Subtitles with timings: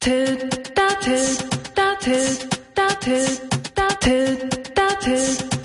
[0.00, 2.38] toot da toot da toot
[2.74, 5.59] da toot da toot da toot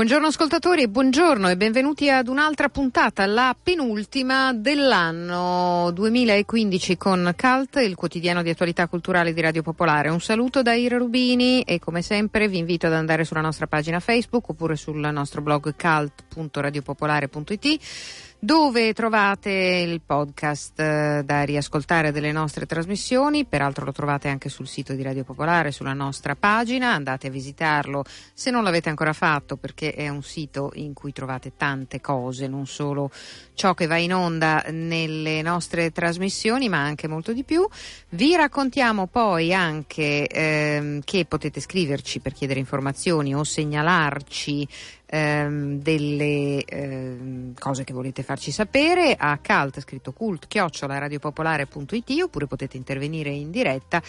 [0.00, 7.96] Buongiorno ascoltatori buongiorno e benvenuti ad un'altra puntata, la penultima dell'anno 2015 con CALT, il
[7.96, 10.08] quotidiano di attualità culturale di Radio Popolare.
[10.08, 14.00] Un saluto da Ira Rubini e come sempre vi invito ad andare sulla nostra pagina
[14.00, 22.64] Facebook oppure sul nostro blog calt.radiopopolare.it dove trovate il podcast eh, da riascoltare delle nostre
[22.64, 27.30] trasmissioni, peraltro lo trovate anche sul sito di Radio Popolare, sulla nostra pagina, andate a
[27.30, 32.48] visitarlo se non l'avete ancora fatto perché è un sito in cui trovate tante cose,
[32.48, 33.10] non solo
[33.52, 37.68] ciò che va in onda nelle nostre trasmissioni ma anche molto di più.
[38.08, 44.66] Vi raccontiamo poi anche ehm, che potete scriverci per chiedere informazioni o segnalarci
[45.10, 52.46] ehm, delle ehm, cose che volete farci sapere a cult scritto cult chiocciola radiopopolare.it oppure
[52.46, 54.00] potete intervenire in diretta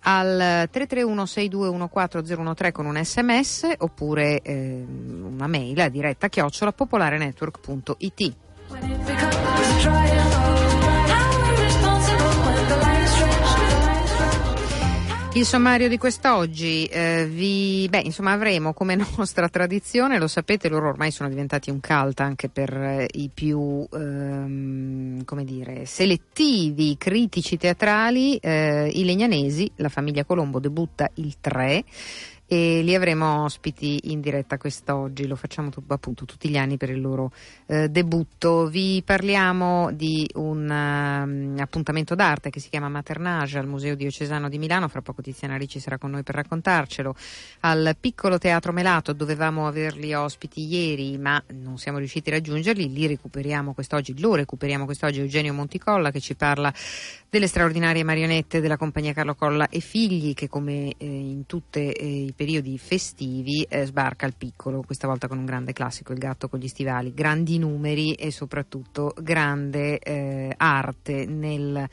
[0.00, 8.34] al 331 6214013 con un sms oppure ehm, una mail a diretta chiocciola popolarenetwork.it
[15.32, 20.88] Il sommario di quest'oggi eh, vi, beh, insomma, avremo come nostra tradizione, lo sapete, loro
[20.88, 27.56] ormai sono diventati un cult anche per eh, i più, ehm, come dire, selettivi critici
[27.56, 31.84] teatrali, eh, i Legnanesi, la famiglia Colombo debutta il 3
[32.52, 36.90] e li avremo ospiti in diretta quest'oggi, lo facciamo tu- appunto tutti gli anni per
[36.90, 37.30] il loro
[37.66, 38.66] eh, debutto.
[38.66, 44.58] Vi parliamo di un ehm, appuntamento d'arte che si chiama Maternage al Museo Diocesano di
[44.58, 47.14] Milano, fra poco Tiziana Ricci sarà con noi per raccontarcelo,
[47.60, 53.06] al piccolo Teatro Melato, dovevamo averli ospiti ieri ma non siamo riusciti a raggiungerli, li
[53.06, 56.74] recuperiamo quest'oggi, lo recuperiamo quest'oggi Eugenio Monticolla che ci parla
[57.28, 62.32] delle straordinarie marionette della compagnia Carlo Colla e Figli che come eh, in tutti i
[62.40, 66.58] periodi festivi eh, sbarca al piccolo, questa volta con un grande classico, il gatto con
[66.58, 71.86] gli stivali, grandi numeri e soprattutto grande eh, arte nel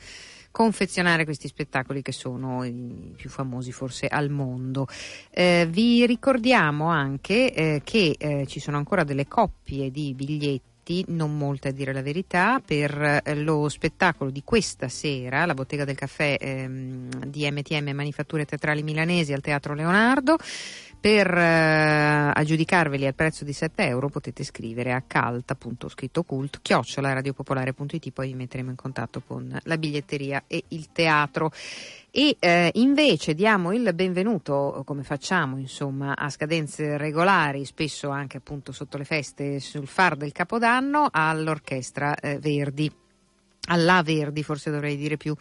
[0.50, 4.86] confezionare questi spettacoli che sono i più famosi forse al mondo.
[5.28, 10.77] Eh, vi ricordiamo anche eh, che eh, ci sono ancora delle coppie di biglietti
[11.08, 15.84] non molte a dire la verità, per eh, lo spettacolo di questa sera, la bottega
[15.84, 20.36] del caffè ehm, di MTM Manifatture Teatrali Milanesi al Teatro Leonardo.
[21.00, 25.02] Per eh, aggiudicarveli al prezzo di 7 euro potete scrivere a
[26.24, 27.12] cult, chiocciola
[28.10, 31.52] poi vi metteremo in contatto con la biglietteria e il teatro.
[32.10, 38.72] E eh, invece diamo il benvenuto, come facciamo insomma, a scadenze regolari, spesso anche appunto
[38.72, 42.90] sotto le feste sul far del Capodanno, all'Orchestra eh, Verdi.
[43.70, 45.36] Alla Verdi, forse dovrei dire più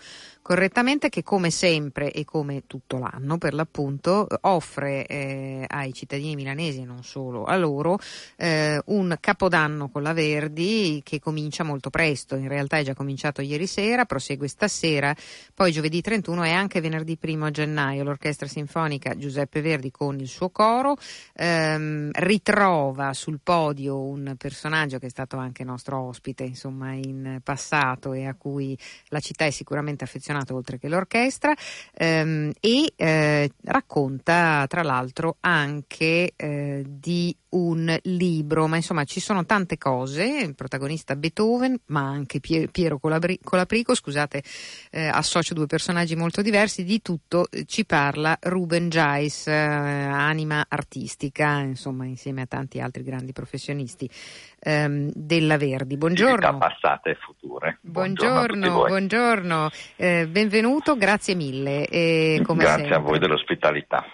[0.48, 6.84] correttamente, che come sempre e come tutto l'anno per l'appunto offre eh, ai cittadini milanesi
[6.84, 8.00] e non solo a loro
[8.38, 13.42] eh, un capodanno con la Verdi che comincia molto presto, in realtà è già cominciato
[13.42, 15.14] ieri sera, prosegue stasera,
[15.54, 18.06] poi giovedì 31 e anche venerdì 1 gennaio.
[18.06, 20.96] l'Orchestra Sinfonica Giuseppe Verdi con il suo coro
[21.34, 28.14] ehm, ritrova sul podio un personaggio che è stato anche nostro ospite insomma in passato
[28.14, 28.78] e a cui
[29.08, 31.54] la città è sicuramente affezionata oltre che l'orchestra
[31.94, 39.46] ehm, e eh, racconta tra l'altro anche eh, di un libro, ma insomma ci sono
[39.46, 44.44] tante cose, il protagonista Beethoven, ma anche Pier- Piero Colaprico, scusate,
[44.92, 50.66] eh, associo due personaggi molto diversi, di tutto eh, ci parla Ruben Giais, eh, anima
[50.68, 54.10] artistica, insomma insieme a tanti altri grandi professionisti
[54.60, 55.98] ehm, della Verdi.
[55.98, 56.58] Buongiorno.
[56.58, 57.80] passate e future.
[57.82, 58.88] Buongiorno, buongiorno.
[58.88, 59.70] buongiorno.
[59.96, 61.86] Eh, benvenuto, grazie mille.
[61.88, 62.96] Eh, grazie sempre.
[62.96, 64.06] a voi dell'ospitalità.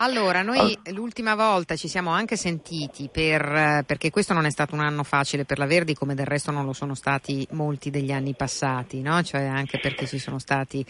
[0.00, 4.82] Allora, noi l'ultima volta ci siamo anche sentiti per, perché questo non è stato un
[4.82, 8.34] anno facile per la Verdi, come del resto non lo sono stati molti degli anni
[8.34, 9.22] passati, no?
[9.22, 10.84] cioè anche perché ci sono stati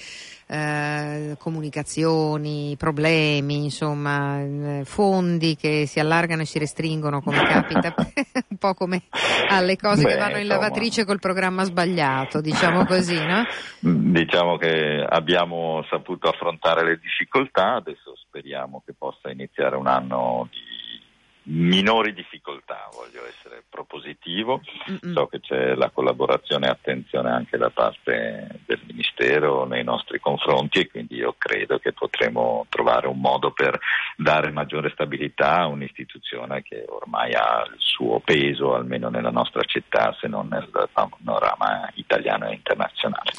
[0.49, 7.95] eh, comunicazioni, problemi, insomma, eh, fondi che si allargano e si restringono come capita,
[8.49, 9.03] un po' come
[9.49, 13.45] alle cose Beh, che vanno in lavatrice col programma sbagliato, diciamo così, no?
[13.81, 20.76] Diciamo che abbiamo saputo affrontare le difficoltà, adesso speriamo che possa iniziare un anno di
[21.49, 24.61] minori difficoltà, voglio essere propositivo,
[24.91, 25.15] Mm-mm.
[25.15, 30.81] so che c'è la collaborazione e attenzione anche da parte del Ministero nei nostri confronti
[30.81, 33.79] e quindi io credo che potremo trovare un modo per
[34.17, 40.17] dare maggiore stabilità a un'istituzione che ormai ha il suo peso, almeno nella nostra città,
[40.21, 43.31] se non nel panorama italiano e internazionale.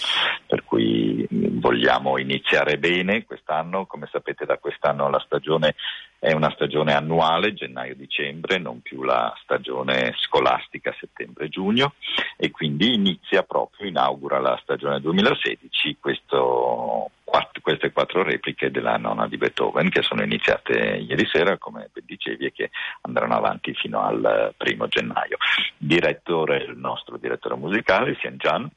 [0.45, 5.75] Per cui vogliamo iniziare bene quest'anno, come sapete da quest'anno la stagione
[6.19, 11.93] è una stagione annuale, gennaio-dicembre, non più la stagione scolastica settembre-giugno
[12.37, 19.27] e quindi inizia proprio, inaugura la stagione 2016 questo, quattro, queste quattro repliche della nona
[19.27, 22.71] di Beethoven che sono iniziate ieri sera, come dicevi, e che
[23.01, 25.37] andranno avanti fino al primo gennaio.
[25.77, 28.69] Direttore, il nostro direttore musicale, Sian Gian,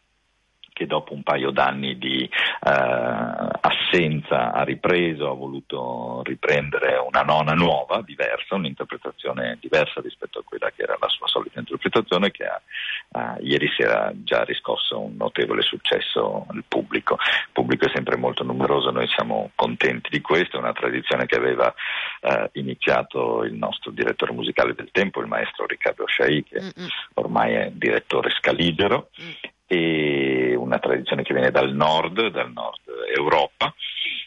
[0.72, 2.70] che dopo un paio d'anni di eh,
[3.60, 10.70] assenza ha ripreso, ha voluto riprendere una nona nuova, diversa, un'interpretazione diversa rispetto a quella
[10.70, 12.60] che era la sua solita interpretazione che ha
[13.12, 17.14] eh, ieri sera già riscosso un notevole successo al pubblico.
[17.20, 21.36] Il pubblico è sempre molto numeroso, noi siamo contenti di questo, è una tradizione che
[21.36, 21.72] aveva
[22.20, 26.72] eh, iniziato il nostro direttore musicale del tempo, il maestro Riccardo Sciai, che
[27.14, 29.10] ormai è direttore scaligero.
[29.20, 30.19] Mm e
[30.70, 32.80] una tradizione che viene dal nord, dal nord
[33.12, 33.74] Europa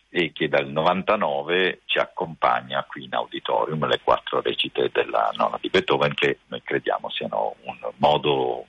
[0.10, 5.70] e che dal 99 ci accompagna qui in auditorium le quattro recite della nona di
[5.70, 8.66] Beethoven che noi crediamo siano un modo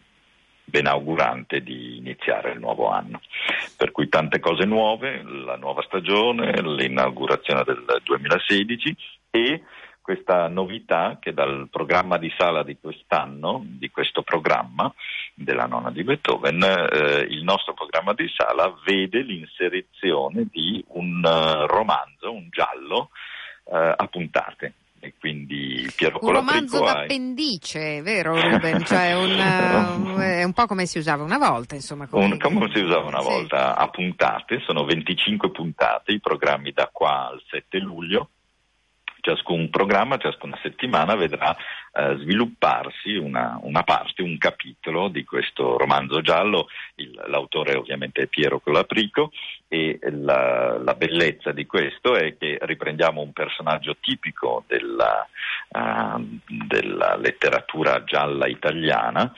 [0.65, 3.21] benaugurante di iniziare il nuovo anno.
[3.77, 8.97] Per cui tante cose nuove, la nuova stagione, l'inaugurazione del 2016
[9.31, 9.63] e
[10.05, 14.93] questa novità che dal programma di sala di quest'anno, di questo programma
[15.35, 21.67] della nona di Beethoven, eh, il nostro programma di sala vede l'inserizione di un uh,
[21.67, 23.09] romanzo, un giallo
[23.65, 24.75] uh, a puntate.
[25.01, 28.85] E quindi Piero un romanzo d'appendice, vero Ruben?
[28.85, 32.07] Cioè un, uh, è un po' come si usava una volta, insomma.
[32.07, 33.29] Come, un, come si usava una sì.
[33.29, 38.29] volta, a puntate, sono 25 puntate, i programmi da qua al 7 luglio
[39.25, 41.57] ciascun programma, ciascuna settimana vedrà
[41.95, 46.69] eh, svilupparsi una, una, parte, un capitolo di questo romanzo giallo.
[46.97, 49.33] Il, l'autore ovviamente è Piero Colaprico
[49.67, 55.27] e la, la, bellezza di questo è che riprendiamo un personaggio tipico della,
[55.69, 59.33] uh, della letteratura gialla italiana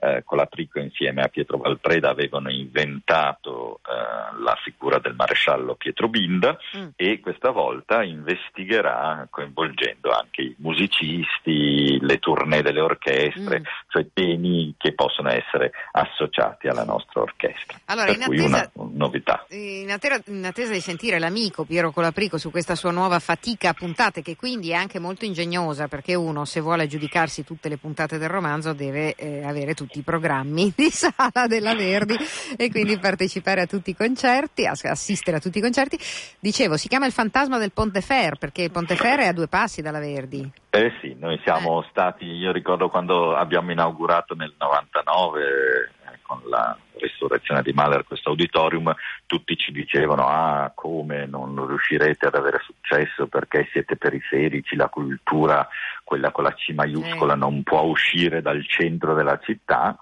[0.00, 6.56] eh, Colatrico insieme a Pietro Valpreda avevano inventato eh, la figura del maresciallo Pietro Binda
[6.76, 6.88] mm.
[6.94, 13.64] e questa volta investigherà coinvolgendo anche i musicisti, le tournée delle orchestre, mm.
[13.88, 17.78] cioè temi che possono essere associati alla nostra orchestra.
[17.86, 19.46] Allora, per cui attesa, una, novità.
[19.50, 23.74] In attesa, in attesa, di sentire l'amico Piero Colaprico su questa sua nuova fatica a
[23.74, 28.18] puntate, che quindi è anche molto ingegnosa, perché uno se vuole aggiudicarsi tutte le puntate
[28.18, 32.16] del romanzo deve eh, avere tutti tutti i programmi di sala della Verdi
[32.56, 35.98] e quindi partecipare a tutti i concerti, assistere a tutti i concerti.
[36.38, 39.48] Dicevo, si chiama il fantasma del Ponte Fer perché il Ponte Fer è a due
[39.48, 40.48] passi dalla Verdi.
[40.70, 45.88] Eh sì, noi siamo stati, io ricordo quando abbiamo inaugurato nel 99 eh,
[46.28, 48.94] con la risurrezione di Mahler questo auditorium,
[49.24, 55.66] tutti ci dicevano ah come non riuscirete ad avere successo perché siete periferici, la cultura,
[56.04, 57.36] quella con la C maiuscola, eh.
[57.36, 59.98] non può uscire dal centro della città.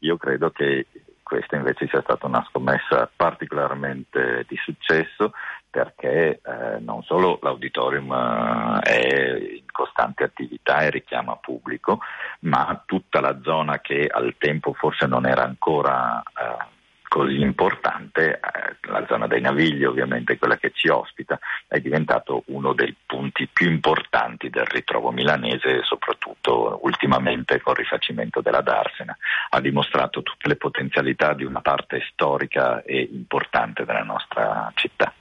[0.00, 0.86] Io credo che
[1.22, 5.32] questa invece sia stata una scommessa particolarmente di successo
[5.70, 12.00] perché eh, non solo l'auditorium eh, è in costante attività e richiama pubblico,
[12.40, 16.76] ma tutta la zona che al tempo forse non era ancora eh,
[17.08, 22.74] così importante, eh, la zona dei Navigli ovviamente quella che ci ospita, è diventato uno
[22.74, 29.16] dei punti più importanti del ritrovo milanese, soprattutto ultimamente col rifacimento della Darsena,
[29.50, 35.12] ha dimostrato tutte le potenzialità di una parte storica e importante della nostra città.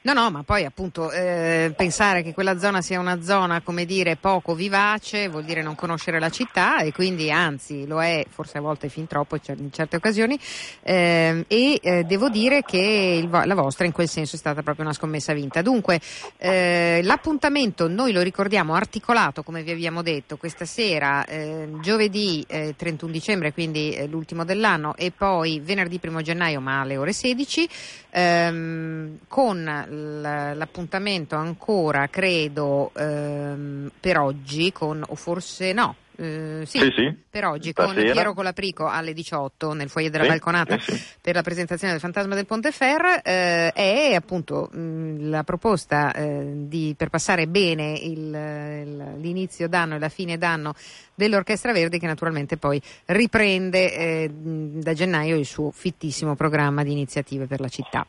[0.00, 4.14] No, no, ma poi appunto eh, pensare che quella zona sia una zona, come dire,
[4.14, 8.60] poco vivace vuol dire non conoscere la città e quindi anzi lo è forse a
[8.60, 10.38] volte fin troppo in certe occasioni
[10.84, 12.78] eh, e eh, devo dire che
[13.20, 15.62] il, la vostra in quel senso è stata proprio una scommessa vinta.
[15.62, 16.00] Dunque
[16.36, 23.10] eh, l'appuntamento noi lo ricordiamo articolato come vi abbiamo detto questa sera, eh, giovedì 31
[23.10, 27.68] eh, dicembre, quindi l'ultimo dell'anno e poi venerdì 1 gennaio ma alle ore 16
[28.10, 36.92] ehm, con l'appuntamento ancora credo ehm, per oggi con o forse no eh, sì, sì,
[36.96, 37.94] sì, per oggi Stasera.
[37.94, 40.76] con Piero Colaprico alle 18 nel foyer della balconata
[41.20, 46.54] per la presentazione del Fantasma del Ponteferra eh, è appunto mh, mm, la proposta eh,
[46.66, 50.74] di, per passare bene il, il, l'inizio d'anno e la fine d'anno
[51.14, 57.46] dell'Orchestra Verdi che naturalmente poi riprende eh, da gennaio il suo fittissimo programma di iniziative
[57.46, 58.04] per la città.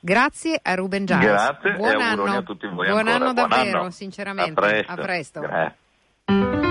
[0.00, 1.24] Grazie a Ruben Giles.
[1.24, 2.24] Grazie buon e anno.
[2.24, 2.86] a tutti voi.
[2.86, 3.14] Buon ancora.
[3.14, 3.90] anno davvero, buon anno.
[3.90, 4.60] sinceramente.
[4.86, 5.40] A presto.
[5.40, 6.67] A presto.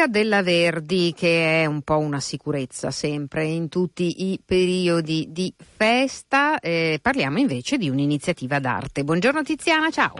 [0.00, 5.52] Musica della Verdi, che è un po' una sicurezza sempre in tutti i periodi di
[5.58, 9.04] festa, eh, parliamo invece di un'iniziativa d'arte.
[9.04, 10.14] Buongiorno Tiziana, ciao.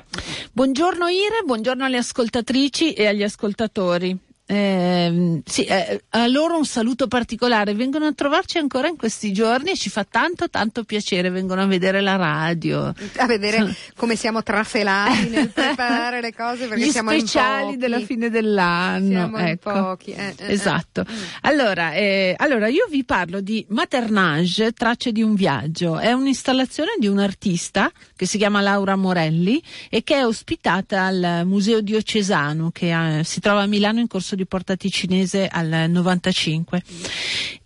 [0.53, 4.30] Buongiorno Ire, buongiorno alle ascoltatrici e agli ascoltatori.
[4.51, 7.73] Eh, sì, eh, a loro un saluto particolare.
[7.73, 11.31] Vengono a trovarci ancora in questi giorni e ci fa tanto tanto piacere.
[11.31, 12.93] Vengono a vedere la radio.
[13.19, 13.75] A vedere Sono...
[13.95, 19.09] come siamo trafelati nel preparare le cose perché Gli siamo speciali della fine dell'anno.
[19.09, 19.71] Siamo ecco.
[19.71, 20.11] pochi.
[20.15, 20.53] Eh, eh, eh.
[20.53, 21.07] esatto.
[21.43, 25.97] Allora, eh, allora, io vi parlo di Maternage, Tracce di un viaggio.
[25.97, 31.43] È un'installazione di un artista che si chiama Laura Morelli e che è ospitata al
[31.45, 36.83] Museo Diocesano che si trova a Milano in corso di di Porta Ticinese al 95.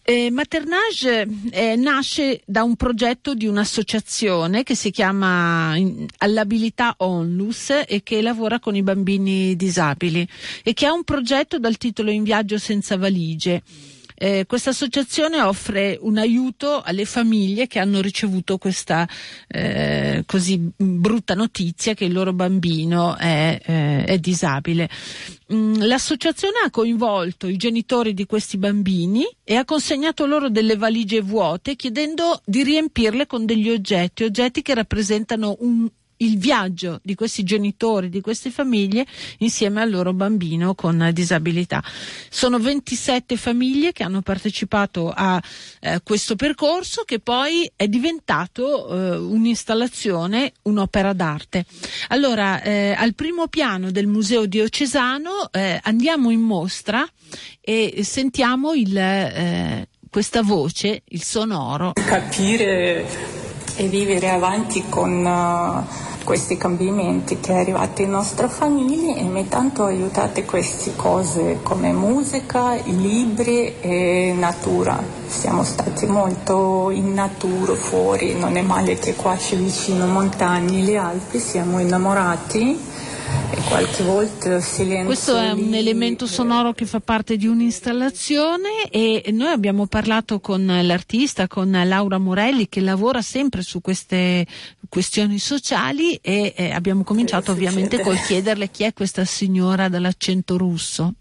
[0.03, 5.75] Eh, Maternage eh, nasce da un progetto di un'associazione che si chiama
[6.19, 10.27] All'abilità Onlus e che lavora con i bambini disabili
[10.63, 13.63] e che ha un progetto dal titolo In viaggio senza valigie.
[14.17, 19.09] Eh, questa associazione offre un aiuto alle famiglie che hanno ricevuto questa
[19.49, 24.89] eh, così brutta notizia che il loro bambino è, eh, è disabile.
[25.53, 31.21] Mm, l'associazione ha coinvolto i genitori di questi bambini e ha consegnato loro delle valigie
[31.21, 37.43] vuote chiedendo di riempirle con degli oggetti, oggetti che rappresentano un il viaggio di questi
[37.43, 39.07] genitori, di queste famiglie
[39.39, 41.83] insieme al loro bambino con disabilità.
[42.29, 45.41] Sono 27 famiglie che hanno partecipato a
[45.81, 51.65] eh, questo percorso che poi è diventato eh, un'installazione, un'opera d'arte.
[52.09, 57.07] Allora, eh, al primo piano del Museo Diocesano eh, andiamo in mostra
[57.61, 61.93] e sentiamo il, eh, questa voce, il sonoro.
[61.95, 63.44] Capire
[63.77, 69.47] e vivere avanti con uh, questi cambiamenti che è arrivato in nostra famiglia e mi
[69.49, 74.99] tanto aiutate queste cose come musica, libri e natura.
[75.27, 80.97] Siamo stati molto in natura fuori, non è male che qua c'è vicino montagne, le
[80.97, 82.93] Alpi, siamo innamorati
[83.51, 85.07] e qualche volta silenzio.
[85.07, 90.65] Questo è un elemento sonoro che fa parte di un'installazione e noi abbiamo parlato con
[90.83, 94.47] l'artista, con Laura Morelli che lavora sempre su queste
[94.89, 101.15] questioni sociali e eh, abbiamo cominciato ovviamente col chiederle chi è questa signora dall'accento russo.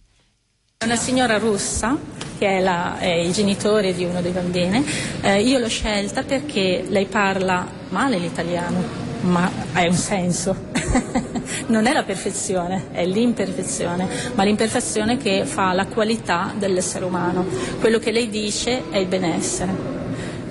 [0.77, 1.97] È una signora russa
[2.37, 4.85] che è, la, è, il genitore di uno dei bambini.
[5.21, 8.83] Eh, io l'ho scelta perché lei parla male l'italiano,
[9.21, 10.55] ma ha un senso.
[11.67, 17.45] non è la perfezione, è l'imperfezione, ma l'imperfezione che fa la qualità dell'essere umano.
[17.79, 20.01] Quello che lei dice è il benessere.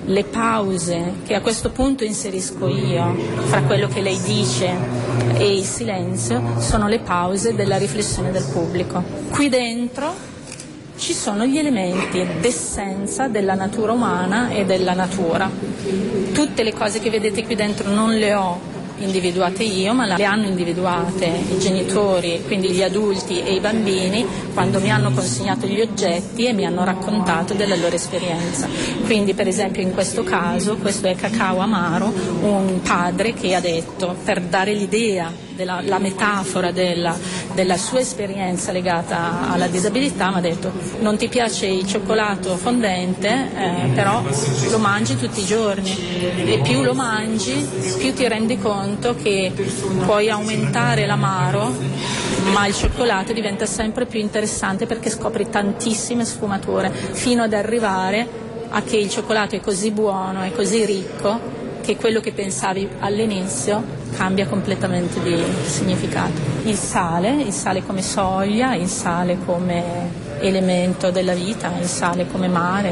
[0.05, 4.69] Le pause che a questo punto inserisco io fra quello che lei dice
[5.35, 9.01] e il silenzio sono le pause della riflessione del pubblico.
[9.31, 10.31] Qui dentro
[10.97, 15.49] ci sono gli elementi d'essenza della natura umana e della natura.
[16.33, 18.59] Tutte le cose che vedete qui dentro non le ho
[18.97, 24.79] individuate io, ma le hanno individuate i genitori, quindi gli adulti e i bambini, quando
[24.79, 28.67] mi hanno consegnato gli oggetti e mi hanno raccontato della loro esperienza.
[29.05, 34.15] Quindi, per esempio, in questo caso, questo è Cacao Amaro, un padre che ha detto,
[34.23, 37.15] per dare l'idea della la metafora della,
[37.53, 43.49] della, sua esperienza legata alla disabilità, mi ha detto non ti piace il cioccolato fondente,
[43.55, 44.23] eh, però
[44.69, 45.95] lo mangi tutti i giorni
[46.45, 48.82] e più lo mangi più ti rendi conto
[49.15, 49.51] che
[50.05, 51.71] puoi aumentare l'amaro,
[52.51, 58.27] ma il cioccolato diventa sempre più interessante perché scopri tantissime sfumature fino ad arrivare
[58.69, 64.01] a che il cioccolato è così buono, è così ricco che quello che pensavi all'inizio
[64.15, 66.39] cambia completamente di significato.
[66.63, 72.47] Il sale, il sale come soglia, il sale come elemento della vita, il sale come
[72.47, 72.91] mare,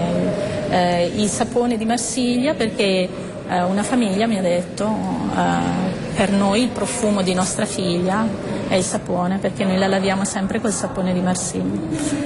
[0.69, 3.09] eh, il sapone di Marsiglia perché
[3.51, 8.27] eh, una famiglia mi ha detto eh, per noi il profumo di nostra figlia
[8.67, 11.79] è il sapone perché noi la laviamo sempre col sapone di Marsiglia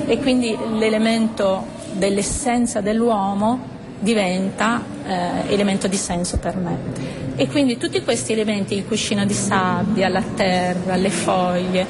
[0.06, 6.78] e quindi l'elemento dell'essenza dell'uomo diventa eh, elemento di senso per me.
[7.38, 11.86] E quindi tutti questi elementi, il cuscino di sabbia, la terra, le foglie,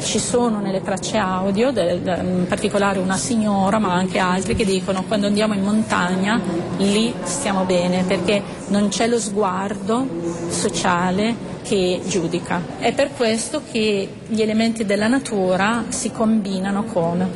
[0.00, 5.26] ci sono nelle tracce audio, in particolare una signora, ma anche altri che dicono quando
[5.26, 6.40] andiamo in montagna
[6.78, 10.06] lì stiamo bene perché non c'è lo sguardo
[10.48, 12.62] sociale che giudica.
[12.78, 17.28] È per questo che gli elementi della natura si combinano con.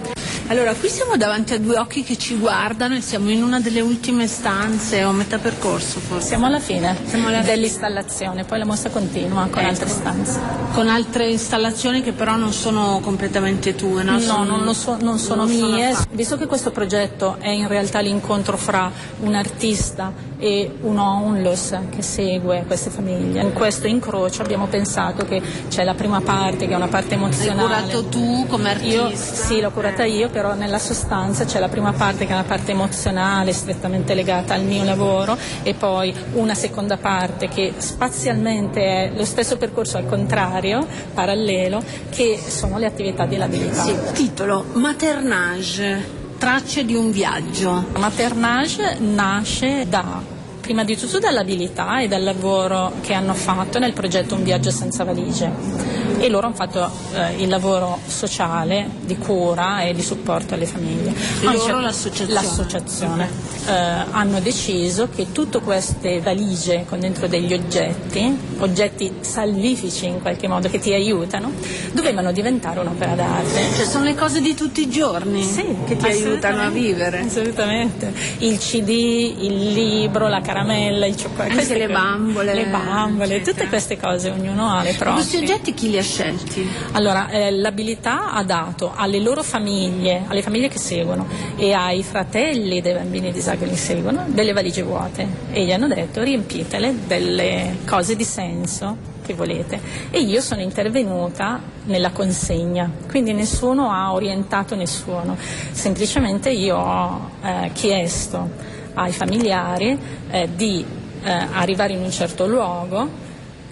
[0.46, 3.80] Allora, qui siamo davanti a due occhi che ci guardano e siamo in una delle
[3.80, 6.26] ultime stanze o metà percorso forse.
[6.26, 9.68] Siamo alla fine siamo alla dell'installazione, poi la mostra continua con ecco.
[9.68, 10.40] altre stanze.
[10.72, 14.12] Con altre installazioni che però non sono completamente tue, no?
[14.12, 15.92] No, sono, non, so, non sono non mie.
[15.92, 18.90] Sono Visto che questo progetto è in realtà l'incontro fra
[19.20, 25.40] un artista e un onlus che segue queste famiglie, in questo incrocio abbiamo pensato che
[25.68, 27.68] c'è la prima parte che è una parte emozionale.
[27.68, 29.08] L'hai curato tu come artista?
[29.08, 32.44] Io, sì, l'ho curata io però nella sostanza c'è la prima parte che è una
[32.44, 39.12] parte emozionale, strettamente legata al mio lavoro e poi una seconda parte che spazialmente è
[39.14, 43.82] lo stesso percorso al contrario, parallelo, che sono le attività di labilità.
[43.82, 47.84] Sì, titolo Maternage, tracce di un viaggio.
[47.98, 50.29] Maternage nasce da
[50.70, 55.02] prima di tutto dall'abilità e dal lavoro che hanno fatto nel progetto Un viaggio senza
[55.02, 60.66] valigie e loro hanno fatto eh, il lavoro sociale di cura e di supporto alle
[60.66, 61.14] famiglie.
[61.40, 62.32] Loro l'associazione.
[62.32, 63.28] l'associazione.
[63.66, 63.72] Eh,
[64.10, 70.68] hanno deciso che tutte queste valigie con dentro degli oggetti, oggetti salvifici in qualche modo
[70.68, 71.52] che ti aiutano,
[71.92, 73.60] dovevano diventare un'opera d'arte.
[73.76, 77.20] Cioè sono le cose di tutti i giorni sì, che ti aiutano a vivere.
[77.20, 78.12] Assolutamente.
[78.38, 81.58] Il CD, il libro, la caramella, il cioccolato.
[81.58, 82.54] Anche le bambole.
[82.54, 85.14] Le bambole, tutte queste cose, ognuno ha le proprie.
[85.14, 86.68] Questi oggetti chi li ha scelti?
[86.92, 92.80] Allora, eh, l'abilità ha dato alle loro famiglie, alle famiglie che seguono e ai fratelli
[92.80, 98.16] dei bambini disabili che seguono, delle valigie vuote e gli hanno detto riempitele delle cose
[98.16, 99.80] di senso che volete.
[100.10, 105.36] E io sono intervenuta nella consegna, quindi nessuno ha orientato nessuno,
[105.70, 109.98] semplicemente io ho eh, chiesto ai familiari
[110.30, 110.84] eh, di
[111.22, 113.08] eh, arrivare in un certo luogo,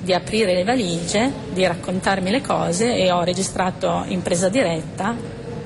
[0.01, 5.15] di aprire le valigie, di raccontarmi le cose e ho registrato in presa diretta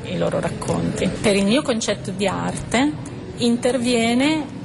[0.04, 1.08] i loro racconti.
[1.08, 2.92] Per il mio concetto di arte
[3.38, 4.60] interviene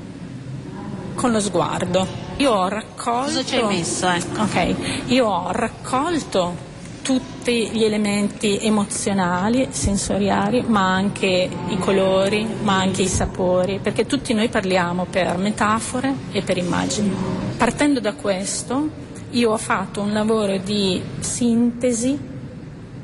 [1.16, 2.26] con lo sguardo.
[2.38, 3.26] Io ho raccolto.
[3.26, 4.10] Cosa ci hai messo?
[4.10, 4.22] Eh?
[4.38, 4.76] Ok,
[5.08, 6.67] io ho raccolto
[7.08, 14.34] tutti gli elementi emozionali, sensoriali, ma anche i colori, ma anche i sapori, perché tutti
[14.34, 17.10] noi parliamo per metafore e per immagini.
[17.56, 18.90] Partendo da questo,
[19.30, 22.20] io ho fatto un lavoro di sintesi,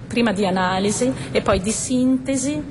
[0.05, 2.61] prima di analisi e poi di sintesi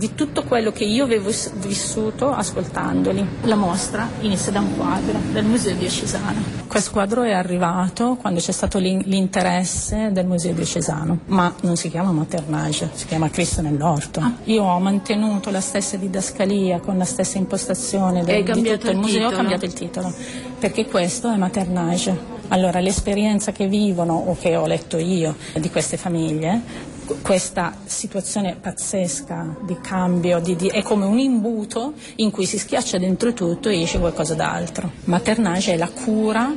[0.00, 3.22] di tutto quello che io avevo vissuto ascoltandoli.
[3.42, 6.42] La mostra inizia da un quadro del Museo Diocesano.
[6.66, 12.12] Questo quadro è arrivato quando c'è stato l'interesse del Museo Diocesano, ma non si chiama
[12.12, 14.20] Maternage, si chiama Cristo nell'orto.
[14.20, 14.32] Ah.
[14.44, 19.28] Io ho mantenuto la stessa didascalia con la stessa impostazione del, di tutto il, museo,
[19.28, 20.10] ho cambiato il titolo,
[20.58, 22.38] perché questo è Maternage.
[22.48, 26.88] Allora, l'esperienza che vivono o che ho letto io di queste famiglie
[27.22, 32.98] questa situazione pazzesca di cambio di, di, è come un imbuto in cui si schiaccia
[32.98, 34.90] dentro tutto e esce qualcosa d'altro.
[35.04, 36.52] Maternage è la cura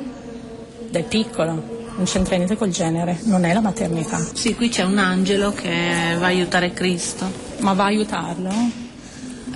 [0.90, 1.52] del piccolo,
[1.96, 4.20] non c'entra niente col genere, non è la maternità.
[4.34, 7.26] Sì, qui c'è un angelo che va a aiutare Cristo.
[7.60, 8.83] Ma va a aiutarlo?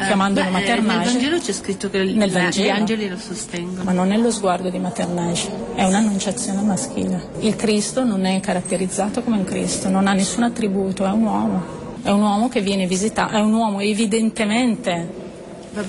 [0.06, 0.98] Chiamandolo Beh, maternage.
[0.98, 3.84] Nel Vangelo c'è scritto che gli angeli lo sostengono.
[3.84, 7.30] Ma non è lo sguardo di maternage, è un'annunciazione maschile.
[7.40, 11.64] Il Cristo non è caratterizzato come un Cristo, non ha nessun attributo, è un uomo.
[12.02, 15.26] È un uomo che viene visitato, è un uomo evidentemente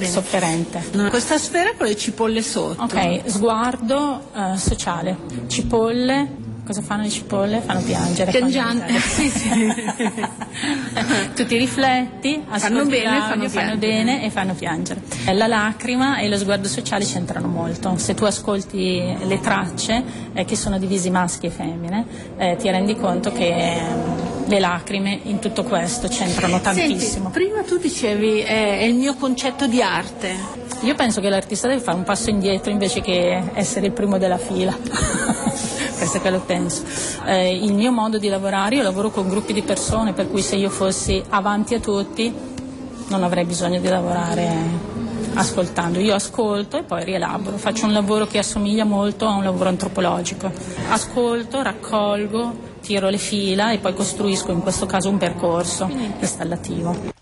[0.02, 0.82] sofferente.
[0.92, 2.82] No, questa sfera con le cipolle sotto.
[2.82, 5.16] Ok, sguardo uh, sociale,
[5.46, 7.60] cipolle cosa fanno le cipolle?
[7.60, 8.30] Fanno piangere.
[8.30, 8.92] Piangiante.
[9.00, 9.48] sì, sì.
[11.34, 15.00] tu ti rifletti, fanno bene, fanno, fanno bene e fanno piangere.
[15.32, 17.96] La lacrima e lo sguardo sociale c'entrano molto.
[17.96, 20.04] Se tu ascolti le tracce,
[20.34, 22.04] eh, che sono divisi maschi e femmine,
[22.36, 23.82] eh, ti rendi conto che eh,
[24.44, 27.30] le lacrime in tutto questo c'entrano tantissimo.
[27.32, 30.36] Senti, prima tu dicevi eh, è il mio concetto di arte.
[30.82, 34.38] Io penso che l'artista deve fare un passo indietro invece che essere il primo della
[34.38, 34.76] fila.
[35.98, 36.82] questo è quello che penso.
[37.26, 40.56] Eh, il mio modo di lavorare, io lavoro con gruppi di persone, per cui se
[40.56, 42.32] io fossi avanti a tutti
[43.08, 44.96] non avrei bisogno di lavorare
[45.34, 45.98] ascoltando.
[45.98, 50.50] Io ascolto e poi rielaboro, faccio un lavoro che assomiglia molto a un lavoro antropologico.
[50.88, 57.17] Ascolto, raccolgo, tiro le fila e poi costruisco in questo caso un percorso installativo.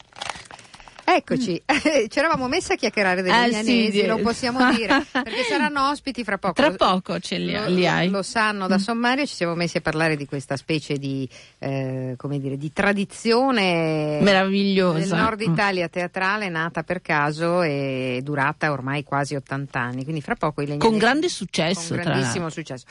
[1.16, 2.06] Eccoci, mm.
[2.08, 6.22] ci eravamo messi a chiacchierare degli ah, milanesi, sì, lo possiamo dire, perché saranno ospiti
[6.24, 6.52] fra poco.
[6.52, 8.10] Tra poco ce li, lo, li hai.
[8.10, 8.80] Lo sanno da mm.
[8.80, 11.26] sommario, ci siamo messi a parlare di questa specie di,
[11.58, 15.52] eh, come dire, di tradizione meravigliosa del nord mm.
[15.52, 20.66] Italia teatrale nata per caso e durata ormai quasi 80 anni, quindi fra poco i
[20.66, 20.86] legnanesi...
[20.86, 22.84] Con grande successo, Con grandissimo successo.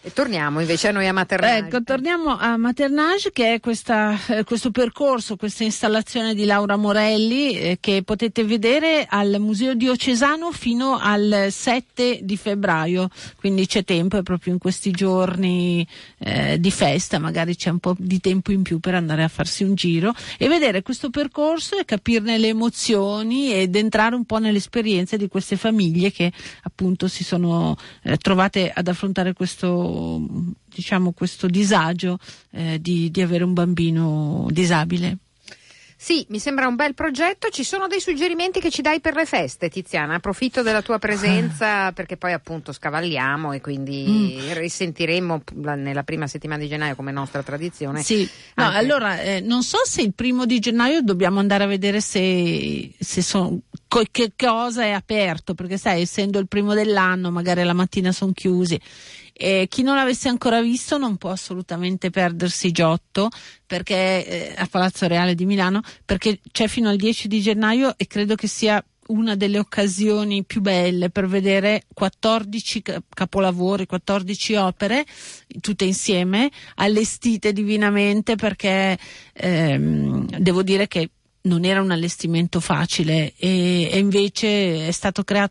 [0.00, 1.66] E torniamo invece a noi a Maternage.
[1.66, 7.67] Ecco, torniamo a Maternage che è questa, eh, questo percorso, questa installazione di Laura Morelli
[7.68, 14.16] eh, che potete vedere al Museo Diocesano fino al 7 di febbraio, quindi c'è tempo,
[14.16, 15.86] è proprio in questi giorni
[16.18, 19.64] eh, di festa, magari c'è un po' di tempo in più per andare a farsi
[19.64, 24.58] un giro e vedere questo percorso e capirne le emozioni ed entrare un po' nelle
[24.58, 30.26] esperienze di queste famiglie che appunto si sono eh, trovate ad affrontare questo
[30.68, 32.18] diciamo, questo disagio
[32.50, 35.18] eh, di, di avere un bambino disabile.
[36.00, 37.48] Sì, mi sembra un bel progetto.
[37.48, 40.14] Ci sono dei suggerimenti che ci dai per le feste, Tiziana?
[40.14, 41.92] Approfitto della tua presenza ah.
[41.92, 44.52] perché poi appunto scavalliamo e quindi mm.
[44.52, 45.42] risentiremo
[45.74, 48.04] nella prima settimana di gennaio come nostra tradizione.
[48.04, 48.76] Sì, no, anche...
[48.78, 53.20] allora eh, non so se il primo di gennaio dobbiamo andare a vedere se, se
[53.20, 53.58] sono
[54.12, 58.80] che cosa è aperto, perché sai, essendo il primo dell'anno, magari la mattina sono chiusi.
[59.40, 63.28] E chi non l'avesse ancora visto non può assolutamente perdersi Giotto
[63.64, 68.08] perché, eh, a Palazzo Reale di Milano perché c'è fino al 10 di gennaio e
[68.08, 75.06] credo che sia una delle occasioni più belle per vedere 14 capolavori, 14 opere,
[75.60, 78.98] tutte insieme, allestite divinamente perché
[79.34, 81.10] ehm, devo dire che
[81.48, 84.92] non era un allestimento facile e, e invece è,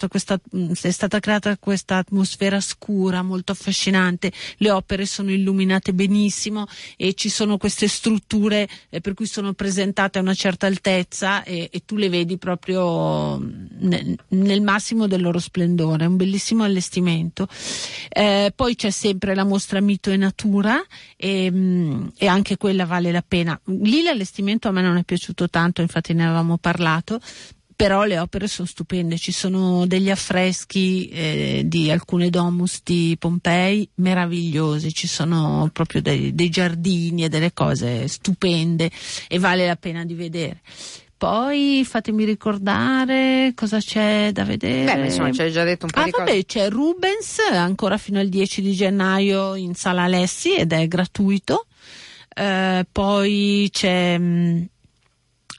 [0.07, 0.39] questa,
[0.81, 7.29] è stata creata questa atmosfera scura molto affascinante, le opere sono illuminate benissimo e ci
[7.29, 11.95] sono queste strutture eh, per cui sono presentate a una certa altezza e, e tu
[11.95, 17.47] le vedi proprio nel, nel, massimo del loro splendore, è un bellissimo allestimento.
[18.09, 20.81] Eh, poi c'è sempre la mostra Mito e Natura
[21.15, 23.59] e, mm, e anche quella vale la pena.
[23.65, 27.19] Lì l'allestimento a me non è piaciuto tanto, infatti ne avevamo parlato,
[27.77, 33.87] però le opere sono stupende, ci sono degli affreschi eh, di alcune domus di Pompei
[33.95, 38.89] meravigliosi, ci sono proprio dei, dei, giardini e delle cose stupende
[39.27, 40.61] e vale la pena di vedere.
[41.15, 44.95] Poi fatemi ricordare cosa c'è da vedere.
[44.95, 46.45] Beh, insomma, ci hai già detto un po' ah, di vabbè, cose.
[46.45, 51.67] c'è Rubens ancora fino al 10 di gennaio in Sala Alessi ed è gratuito.
[52.35, 54.67] Eh, poi c'è mh,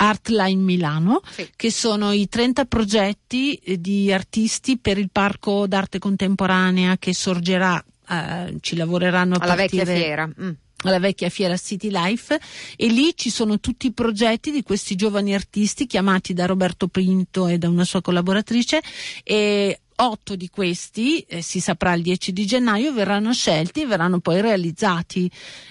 [0.00, 1.48] Artline Milano, Sì.
[1.54, 7.82] che sono i 30 progetti eh, di artisti per il Parco d'Arte Contemporanea che sorgerà,
[8.08, 10.30] eh, ci lavoreranno a Alla partire vecchia fiera.
[10.40, 10.50] Mm.
[10.84, 12.38] alla vecchia fiera City Life
[12.76, 17.48] e lì ci sono tutti i progetti di questi giovani artisti chiamati da Roberto Pinto
[17.48, 18.80] e da una sua collaboratrice
[19.24, 24.20] e otto di questi, eh, si saprà il 10 di gennaio, verranno scelti e verranno
[24.20, 25.30] poi realizzati.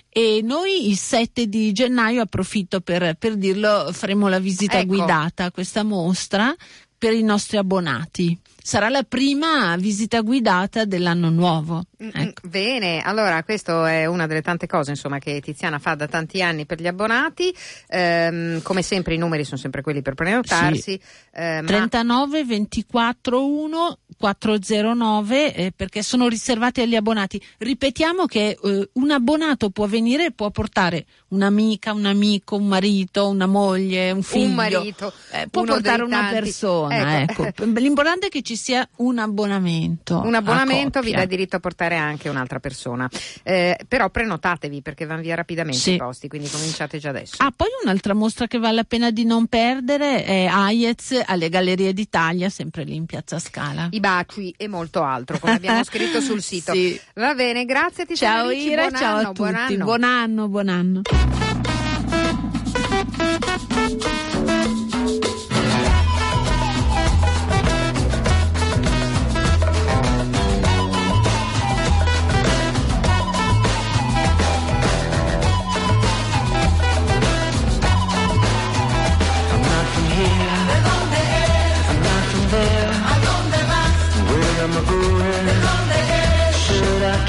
[0.09, 4.87] E noi il 7 di gennaio, approfitto per, per dirlo, faremo la visita Ecco.
[4.87, 6.53] guidata a questa mostra
[6.97, 8.37] per i nostri abbonati.
[8.61, 11.83] Sarà la prima visita guidata dell'anno nuovo.
[12.03, 12.47] Mm, Ecco.
[12.47, 16.41] mm, Bene, allora questa è una delle tante cose insomma, che Tiziana fa da tanti
[16.43, 17.53] anni per gli abbonati,
[17.89, 20.99] Ehm, come sempre i numeri sono sempre quelli per prenotarsi,
[21.33, 27.41] eh, ma 39 24 1 409 eh, perché sono riservati agli abbonati.
[27.59, 33.27] Ripetiamo che eh, un abbonato può venire e può portare un'amica, un amico, un marito,
[33.29, 34.45] una moglie, un figlio.
[34.45, 36.33] un marito, Eh, può portare una tanti.
[36.41, 37.21] persona.
[37.21, 37.45] Ecco.
[37.45, 37.63] Ecco.
[37.77, 40.21] L'importante è che ci sia un abbonamento.
[40.23, 43.09] Un abbonamento vi dà diritto a portare anche un'altra persona,
[43.43, 45.93] Eh, però prenotatevi perché vanno via rapidamente Sì.
[45.93, 47.35] i posti, quindi cominciate già adesso.
[47.39, 51.93] Ah, poi un'altra mostra che vale la pena di non perdere è Aiez alle Gallerie
[51.93, 53.87] d'Italia, sempre lì in Piazza Scala.
[53.91, 56.73] I baci e molto altro, come abbiamo scritto sul sito.
[56.73, 56.99] Sì.
[57.15, 59.73] Va bene, grazie Tiziana Ciao Ricci, Ira, buon ciao anno, a buon tutti.
[59.73, 59.83] anno.
[59.85, 61.01] Buon anno, buon anno.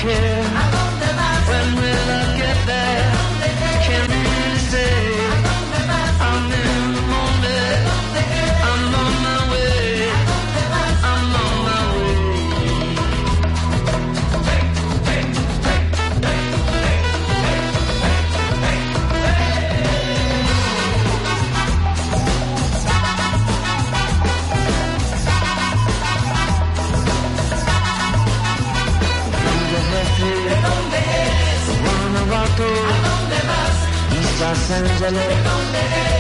[0.08, 0.47] Care?
[34.48, 36.17] Los Ángeles.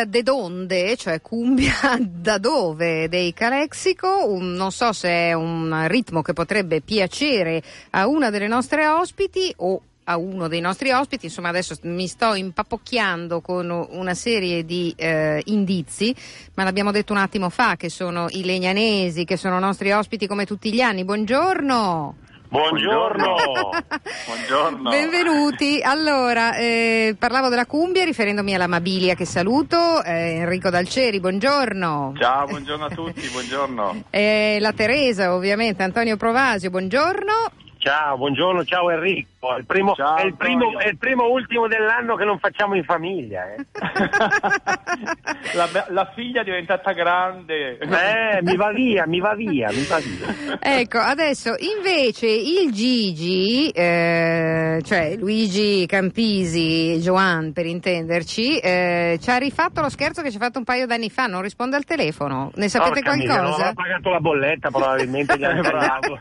[0.00, 5.84] Cumbia de donde, cioè cumbia da dove dei Calexico, un- non so se è un
[5.88, 11.26] ritmo che potrebbe piacere a una delle nostre ospiti o a uno dei nostri ospiti,
[11.26, 16.14] insomma adesso mi sto impapocchiando con una serie di eh, indizi,
[16.54, 20.46] ma l'abbiamo detto un attimo fa che sono i legnanesi, che sono nostri ospiti come
[20.46, 21.04] tutti gli anni.
[21.04, 22.29] Buongiorno!
[22.50, 23.36] Buongiorno.
[24.26, 24.90] Buongiorno.
[24.90, 25.80] Benvenuti.
[25.80, 32.14] Allora, eh, parlavo della cumbia riferendomi alla Mabilia che saluto, eh, Enrico Dalceri, buongiorno.
[32.18, 34.02] Ciao, buongiorno a tutti, buongiorno.
[34.10, 37.52] Eh, la Teresa, ovviamente, Antonio Provasio, buongiorno.
[37.80, 39.54] Ciao, buongiorno, ciao Enrico.
[39.54, 42.74] È il primo, Ciao, è il primo, è il primo ultimo dell'anno che non facciamo
[42.74, 43.54] in famiglia.
[43.54, 43.64] Eh,
[45.56, 47.78] la, la figlia è diventata grande.
[47.78, 50.58] Eh, mi va via, mi va via, mi va via.
[50.60, 59.38] Ecco, adesso invece il Gigi, eh, cioè Luigi Campisi, Joan per intenderci, eh, ci ha
[59.38, 62.50] rifatto lo scherzo che ci ha fatto un paio d'anni fa, non risponde al telefono.
[62.56, 63.68] Ne sapete Porca miseria, non qualcosa?
[63.70, 66.18] avrà pagato la bolletta probabilmente, gli hanno tagliato,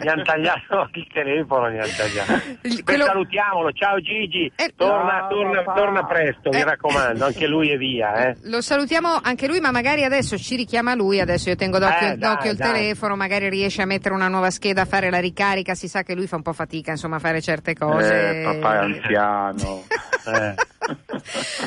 [0.00, 1.68] gli han tagliato il telefono.
[1.72, 6.64] Il- Beh, quello- salutiamolo, ciao Gigi, Eh, torna, ciao, torna- torna presto, mi Eh.
[6.64, 8.28] raccomando, anche lui è via.
[8.28, 8.36] Eh.
[8.44, 12.16] Lo salutiamo anche lui, ma magari adesso ci richiama lui, adesso io tengo d'occhio, Eh,
[12.16, 12.72] dai, d'occhio il dai.
[12.72, 16.14] telefono, magari riesce a mettere una nuova scheda, a fare la ricarica, si sa che
[16.14, 18.40] lui fa un po' fatica insomma a fare certe cose.
[18.40, 19.82] Eh, papà è anziano.
[20.24, 20.54] Eh.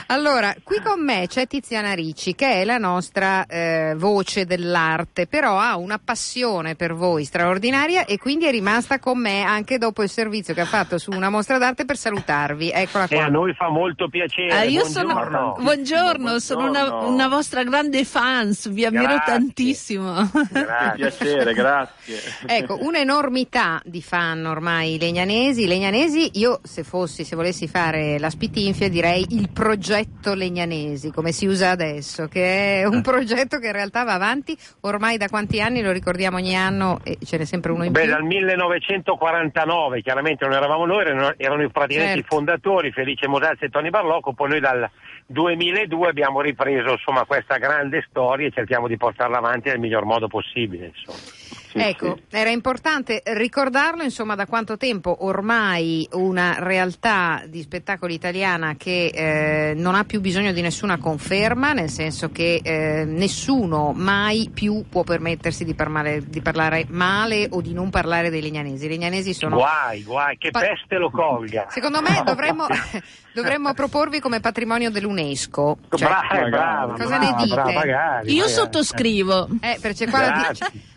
[0.08, 5.58] Allora, qui con me c'è Tiziana Ricci, che è la nostra eh, voce dell'arte, però
[5.58, 10.10] ha una passione per voi straordinaria e quindi è rimasta con me anche dopo il
[10.10, 12.72] servizio che ha fatto su una mostra d'arte per salutarvi.
[12.72, 13.28] Eccola E a qua.
[13.30, 14.52] noi fa molto piacere.
[14.52, 15.14] Ah, io buongiorno.
[15.14, 17.08] sono, buongiorno, sono una, Buongiorno.
[17.14, 19.34] una vostra grande fans, vi ammiro Grazie.
[19.34, 20.30] tantissimo.
[20.52, 20.94] Grazie.
[20.96, 22.20] piacere, grazie.
[22.46, 25.66] Ecco, un'enormità di fan ormai legnanesi.
[25.68, 31.48] Legnanesi, io se fossi, se volessi fare la spitinfia direi il progetto Legnanesi, come si
[31.48, 35.82] usa adesso, che è un progetto che in realtà va avanti ormai da quanti anni,
[35.82, 38.12] lo ricordiamo ogni anno e ce n'è sempre uno in Beh, più.
[38.12, 42.20] dal 1949, chiaramente non eravamo noi, erano, erano i praticamente Certo.
[42.20, 44.88] i fondatori, Felice Mosazzi e Tony Barlocco, poi noi dal
[45.28, 50.28] 2002 abbiamo ripreso insomma, questa grande storia e cerchiamo di portarla avanti nel miglior modo
[50.28, 50.92] possibile.
[50.96, 51.35] Insomma.
[51.76, 52.38] Sì, ecco, sì.
[52.38, 59.74] era importante ricordarlo, insomma, da quanto tempo ormai una realtà di spettacolo italiana che eh,
[59.76, 65.04] non ha più bisogno di nessuna conferma, nel senso che eh, nessuno mai più può
[65.04, 68.86] permettersi di parlare, di parlare male o di non parlare dei legnanesi.
[68.86, 71.68] I legnanesi sono Guai, guai, che Pa- peste lo colga.
[71.70, 72.68] Secondo me dovremmo,
[73.34, 75.78] dovremmo proporvi come patrimonio dell'UNESCO.
[75.90, 77.54] Cioè, brava, brava, cosa brava, ne dite?
[77.54, 78.54] brava, magari, Io magari.
[78.54, 79.48] sottoscrivo.
[79.60, 80.54] Eh, perché c'è qua, la.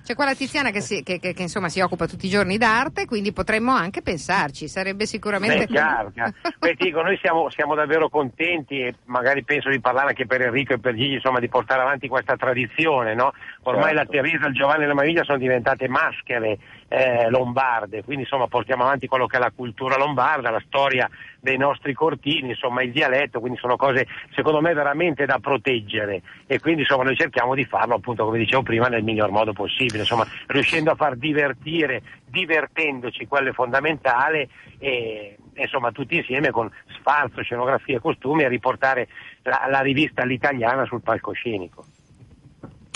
[0.08, 2.56] C'è qua la Tiziana che, si, che- che- che, insomma si occupa tutti i giorni
[2.56, 5.58] d'arte, quindi potremmo anche pensarci, sarebbe sicuramente...
[5.58, 6.32] Beh, chiaro, chiaro.
[6.58, 10.72] Beh, dico, noi siamo, siamo davvero contenti e magari penso di parlare anche per Enrico
[10.72, 13.32] e per Gigi, insomma, di portare avanti questa tradizione, no?
[13.64, 14.12] Ormai Certo.
[14.12, 16.56] la Teresa, il Giovanni e la Maviglia sono diventate maschere
[16.88, 21.58] eh, lombarde, quindi insomma portiamo avanti quello che è la cultura lombarda, la storia dei
[21.58, 26.82] nostri cortini, insomma il dialetto, quindi sono cose secondo me veramente da proteggere e quindi
[26.82, 30.90] insomma noi cerchiamo di farlo appunto come dicevo prima nel miglior modo possibile, insomma riuscendo
[30.90, 34.48] a far divertire, divertendoci, quello è fondamentale
[34.78, 39.08] e insomma tutti insieme con sfarzo, scenografia e costumi a riportare
[39.42, 41.84] la, la rivista all'italiana sul palcoscenico.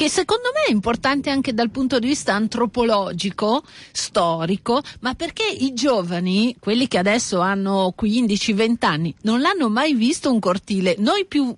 [0.02, 3.62] Che secondo me è importante anche dal punto di vista antropologico,
[3.92, 10.32] storico, ma perché i giovani, quelli che adesso hanno 15-20 anni, non l'hanno mai visto
[10.32, 10.96] un cortile.
[10.98, 11.54] Noi più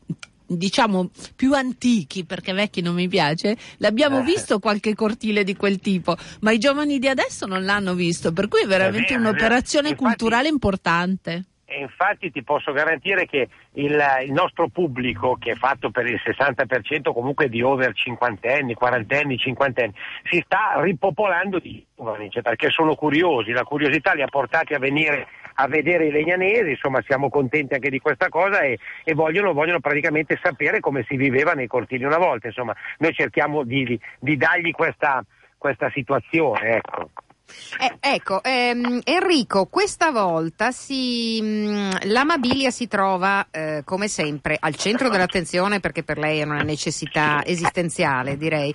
[0.47, 4.25] diciamo più antichi perché vecchi non mi piace l'abbiamo Eh.
[4.25, 8.49] visto qualche cortile di quel tipo ma i giovani di adesso non l'hanno visto per
[8.49, 9.31] cui è veramente è vero.
[9.31, 15.53] un'operazione Infatti- culturale importante E infatti ti posso garantire che il, il nostro pubblico, che
[15.53, 19.95] è fatto per il 60% comunque di over cinquantenni, quarantenni, cinquantenni,
[20.31, 24.79] si sta ripopolando di giovani, cioè perché sono curiosi, la curiosità li ha portati a
[24.79, 29.53] venire a vedere i legnanesi, insomma siamo contenti anche di questa cosa e, e vogliono,
[29.53, 34.01] vogliono praticamente sapere come si viveva nei cortili una volta, insomma noi cerchiamo di, di-
[34.19, 35.25] di dargli questa,
[35.57, 36.77] questa situazione.
[36.77, 37.11] Ecco.
[37.81, 44.75] Eh, ecco, ehm, Enrico, questa volta si, mh, l'amabilia si trova eh, come sempre al
[44.77, 48.73] centro dell'attenzione perché per lei è una necessità esistenziale, direi.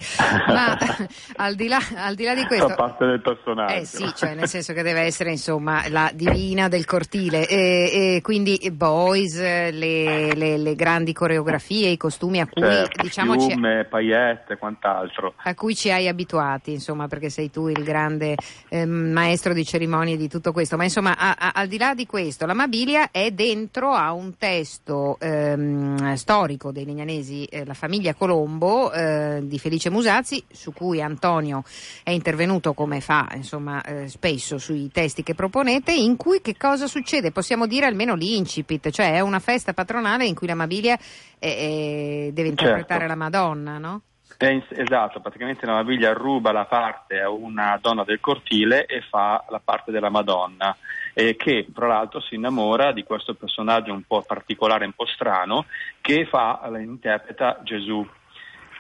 [0.48, 0.78] Ma
[1.38, 2.74] al di là, al di là di Fa questo.
[2.76, 3.74] parte del personaggio.
[3.74, 8.22] Eh sì, cioè nel senso che deve essere insomma la divina del cortile e, e
[8.22, 13.86] quindi boys, le, le- le grandi coreografie, i costumi a cui Certo, diciamo ci, piume,
[13.90, 15.34] paillette e quant'altro.
[15.44, 18.36] a cui ci hai abituati, insomma, perché sei tu il grande
[18.70, 20.78] ehm, maestro di cerimonie di tutto questo.
[20.78, 24.38] Ma insomma, a- a- al di là di questo, la Mabilia è dentro a un
[24.38, 31.02] testo ehm, storico dei legnanesi, eh, La famiglia Colombo eh, di Felice Musazzi, su cui
[31.02, 31.64] Antonio
[32.04, 36.88] è intervenuto come fa insomma eh, spesso sui testi che proponete, in cui che cosa
[36.88, 37.32] succede?
[37.32, 40.98] Possiamo dire almeno l'incipit, cioè è una festa patronale in cui la Mabilia
[41.40, 43.08] eh, eh, deve interpretare Certo.
[43.08, 44.02] la Madonna, no?
[44.42, 49.44] Eh, esatto, praticamente la Maviglia ruba la parte a una donna del cortile e fa
[49.50, 50.74] la parte della Madonna,
[51.14, 55.66] eh, che tra l'altro si innamora di questo personaggio un po' particolare, un po' strano,
[56.00, 58.08] che fa, interpreta Gesù.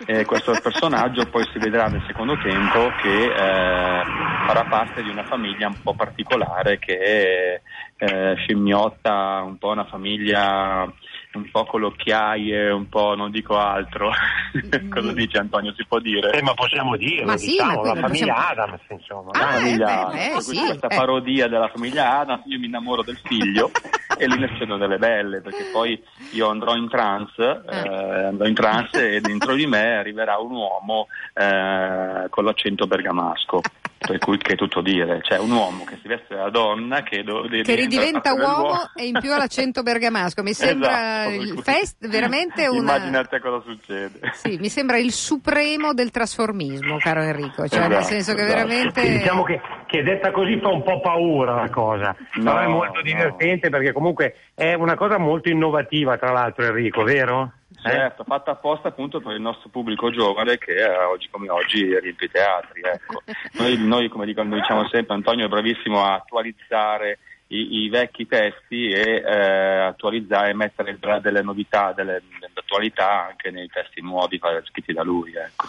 [0.05, 4.03] Eh, questo personaggio poi si vedrà nel secondo tempo che eh,
[4.45, 7.61] farà parte di una famiglia un po' particolare che
[7.97, 10.89] eh, scimmiotta un po' una famiglia
[11.31, 14.09] un po' con le occhiaie, un po' non dico altro.
[14.89, 15.73] Cosa dice Antonio?
[15.75, 16.31] Si può dire?
[16.31, 19.31] Eh, ma possiamo dirlo, Ma sì, diciamo, ma la quello famiglia possiamo- Adams, insomma.
[19.33, 20.95] Ah, La eh, famiglia- beh, beh, questa- sì, questa eh.
[20.95, 23.69] parodia della famiglia Adams, io mi innamoro del figlio
[24.17, 26.01] e lì ne succedono delle belle, perché poi
[26.31, 31.07] io andrò in trance, eh, andrò in trance e dentro di me arriverà un uomo
[31.35, 33.61] eh, con l'accento bergamasco.
[34.09, 37.21] Per cui che è tutto dire, cioè un uomo che si veste da donna che,
[37.23, 40.41] do- de- che diventa ridiventa uomo e in più ha l'accento bergamasco.
[40.41, 42.95] Mi sembra Esatto, il fest veramente una.
[42.95, 44.19] Immaginate cosa succede.
[44.33, 47.67] Sì, mi sembra il supremo del trasformismo, caro Enrico.
[47.67, 48.55] Cioè, nel Esatto, senso che esatto.
[48.67, 49.01] veramente.
[49.01, 52.67] Sì, Diciamo che, che detta così fa un po' paura la cosa, No, però è
[52.67, 53.01] molto no.
[53.03, 57.51] divertente perché comunque è una cosa molto innovativa tra l'altro Enrico, vero?
[57.83, 57.89] Eh?
[57.89, 62.27] Certo, fatta apposta appunto per il nostro pubblico giovane che eh, oggi come oggi riempie
[62.27, 62.81] i teatri.
[62.81, 63.21] Ecco.
[63.59, 68.27] Noi, noi, come dico- noi diciamo sempre, Antonio è bravissimo a attualizzare i, i vecchi
[68.27, 74.93] testi e eh, attualizzare e mettere delle novità, delle, dell'attualità anche nei testi nuovi scritti
[74.93, 75.33] da lui.
[75.33, 75.65] Ecco.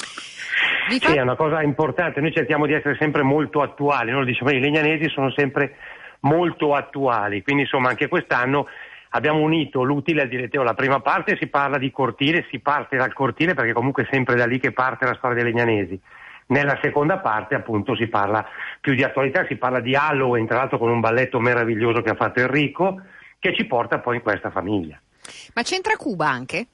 [0.89, 4.51] Sì, è una cosa importante, noi cerchiamo di essere sempre molto attuali, noi lo diciamo,
[4.51, 5.77] i legnanesi sono sempre
[6.21, 8.67] molto attuali, quindi insomma anche quest'anno
[9.11, 10.69] abbiamo unito l'utile al dilettevole.
[10.69, 14.37] La prima parte si parla di cortile, si parte dal cortile perché comunque è sempre
[14.37, 15.99] da lì che parte la storia dei legnanesi.
[16.47, 18.45] Nella seconda parte appunto si parla
[18.81, 22.17] più di attualità, si parla di Halloween, tra l'altro con un balletto meraviglioso che ha
[22.17, 23.01] fatto Enrico,
[23.39, 25.01] che ci porta poi in questa famiglia.
[25.55, 26.67] Ma c'entra Cuba anche?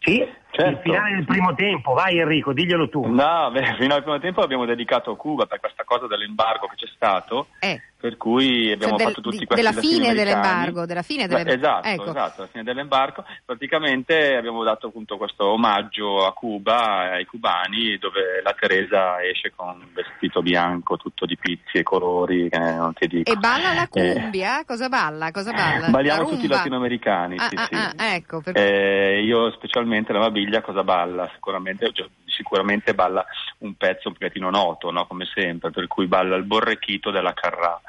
[0.00, 0.80] Sì, il Certo.
[0.82, 3.06] finale del primo tempo, vai Enrico, diglielo tu.
[3.06, 6.76] No, beh, fino al primo tempo abbiamo dedicato a Cuba per questa cosa dell'embargo che
[6.76, 7.80] c'è stato, Eh.
[7.98, 11.44] per cui abbiamo Cioè del- fatto tutti di- questi della fine dell'embargo, della fine delle-
[11.44, 12.10] Beh, Esatto, ecco.
[12.10, 13.24] esatto, alla fine dell'embargo.
[13.44, 19.68] Praticamente abbiamo dato appunto questo omaggio a Cuba, ai cubani, dove la Teresa esce con
[19.68, 23.30] un vestito bianco tutto di pizzi e colori, che non ti dico.
[23.30, 24.64] E balla la Eh, cumbia?
[24.66, 25.30] Cosa balla?
[25.30, 25.88] Cosa balla?
[25.88, 26.56] Balliamo La tutti rumba?
[26.56, 27.74] latinoamericani, Ah, sì, ah, sì.
[27.74, 31.30] ah, ecco, per- Eh, io specialmente la Mabiglia cosa balla?
[31.32, 33.24] Sicuramente, cioè, sicuramente balla
[33.58, 35.06] un pezzo un pochettino noto, no?
[35.06, 37.80] come sempre, per cui balla il borrechito della Carrà.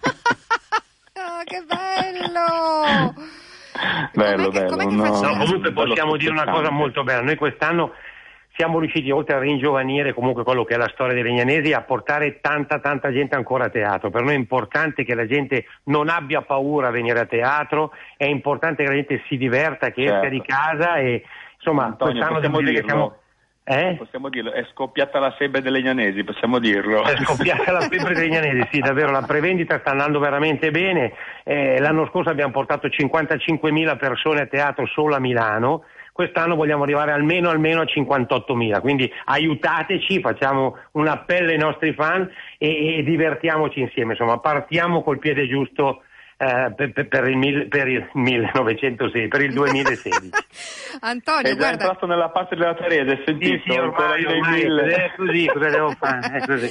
[1.14, 3.14] Ah, che bello!
[4.14, 4.76] bello, Com'è bello.
[4.76, 5.20] com'è no?
[5.20, 7.20] No, comunque bello possiamo dire una cosa molto bella.
[7.20, 7.92] Noi quest'anno
[8.54, 12.40] siamo riusciti, oltre a ringiovanire comunque quello che è la storia dei Legnanesi, a portare
[12.40, 14.10] tanta, tanta gente ancora a teatro.
[14.10, 18.24] Per noi è importante che la gente non abbia paura a venire a teatro, è
[18.24, 20.28] importante che la gente si diverta, che esca Certo.
[20.30, 21.24] di casa e
[21.62, 22.88] insomma Antonio, possiamo dire che dirlo?
[22.88, 23.16] siamo...
[23.64, 23.94] Eh?
[23.96, 27.04] Possiamo dirlo, è scoppiata la febbre dei legnanesi, possiamo dirlo.
[27.04, 31.12] È scoppiata la febbre dei Legnanesi, sì, davvero, la prevendita sta andando veramente bene.
[31.44, 37.12] Eh, l'anno scorso abbiamo portato 55.000 persone a teatro solo a Milano, quest'anno vogliamo arrivare
[37.12, 43.78] almeno, almeno a 58.000, quindi aiutateci, facciamo un appello ai nostri fan e, e divertiamoci
[43.78, 46.02] insieme, insomma, partiamo col piede giusto.
[46.42, 50.30] Eh, per, per- per il mil- per il 1906, per il 2016.
[51.00, 53.62] Antonio, È già guarda, entrato nella parte della Teresa, Sì, sentito?
[53.64, 54.94] sì, Ancora ormai, ormai mille.
[54.94, 56.38] è così, cosa devo fare?
[56.38, 56.70] È così.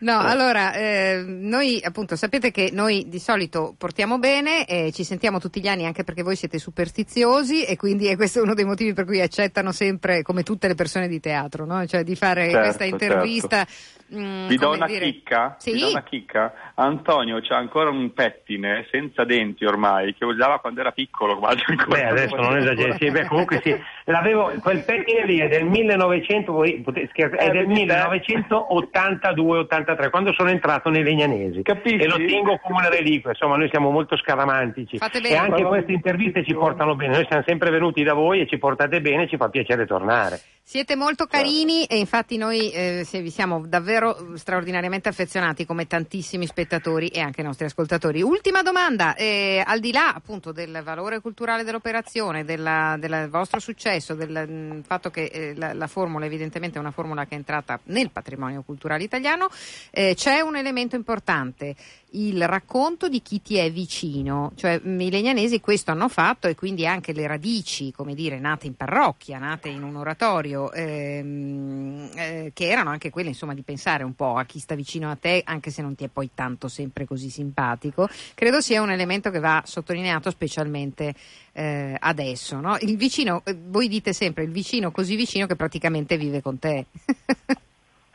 [0.00, 5.38] No, allora, eh, noi appunto sapete che noi di solito portiamo bene, e ci sentiamo
[5.38, 8.92] tutti gli anni anche perché voi siete superstiziosi e quindi è questo uno dei motivi
[8.94, 11.84] per cui accettano sempre, come tutte le persone di teatro, no?
[11.86, 13.66] cioè di fare Certo, questa intervista.
[14.14, 15.56] Mm, Vi do una dire- chicca?
[15.58, 15.72] Sì?
[15.72, 16.72] Vi do una chicca?
[16.74, 21.98] Antonio c'ha ancora un pettine senza denti ormai che usava quando era piccolo, quasi ancora.
[22.00, 23.70] Beh, adesso non esageri, sì, beh, comunque sì,
[24.10, 27.66] l'avevo, quel pettine lì è del 1900, voi potete scherzare, è Eh, del?
[27.68, 31.62] 1982-83, quando sono entrato nei Legnanesi.
[31.62, 31.98] Capisci?
[31.98, 34.96] E lo tengo come una reliquia, insomma noi siamo molto scaramantici.
[34.96, 38.58] E anche queste interviste ci portano bene, noi siamo sempre venuti da voi e ci
[38.58, 40.40] portate bene, ci fa piacere tornare.
[40.62, 47.08] Siete molto carini e infatti noi eh, vi siamo davvero straordinariamente affezionati come tantissimi spettatori
[47.08, 48.22] e anche i nostri ascoltatori.
[48.22, 53.88] Ultima domanda, eh, al di là appunto del valore culturale dell'operazione, della- del vostro successo,
[54.14, 57.78] del mm, fatto che eh, la, la formula evidentemente è una formula che è entrata
[57.84, 59.48] nel patrimonio culturale italiano,
[59.90, 61.74] eh, c'è un elemento importante,
[62.12, 66.54] il racconto di chi ti è vicino, cioè mh, i legnanesi questo hanno fatto e
[66.54, 72.50] quindi anche le radici, come dire, nate in parrocchia, nate in un oratorio, ehm, eh,
[72.54, 75.42] che erano anche quelle insomma di pensare un po' a chi sta vicino a te,
[75.44, 79.38] anche se non ti è poi tanto sempre così simpatico, credo sia un elemento che
[79.38, 81.14] va sottolineato specialmente
[81.52, 82.60] eh, adesso.
[82.60, 82.76] No?
[82.80, 86.84] Il vicino, eh, voi dite sempre il vicino così vicino che praticamente vive con te.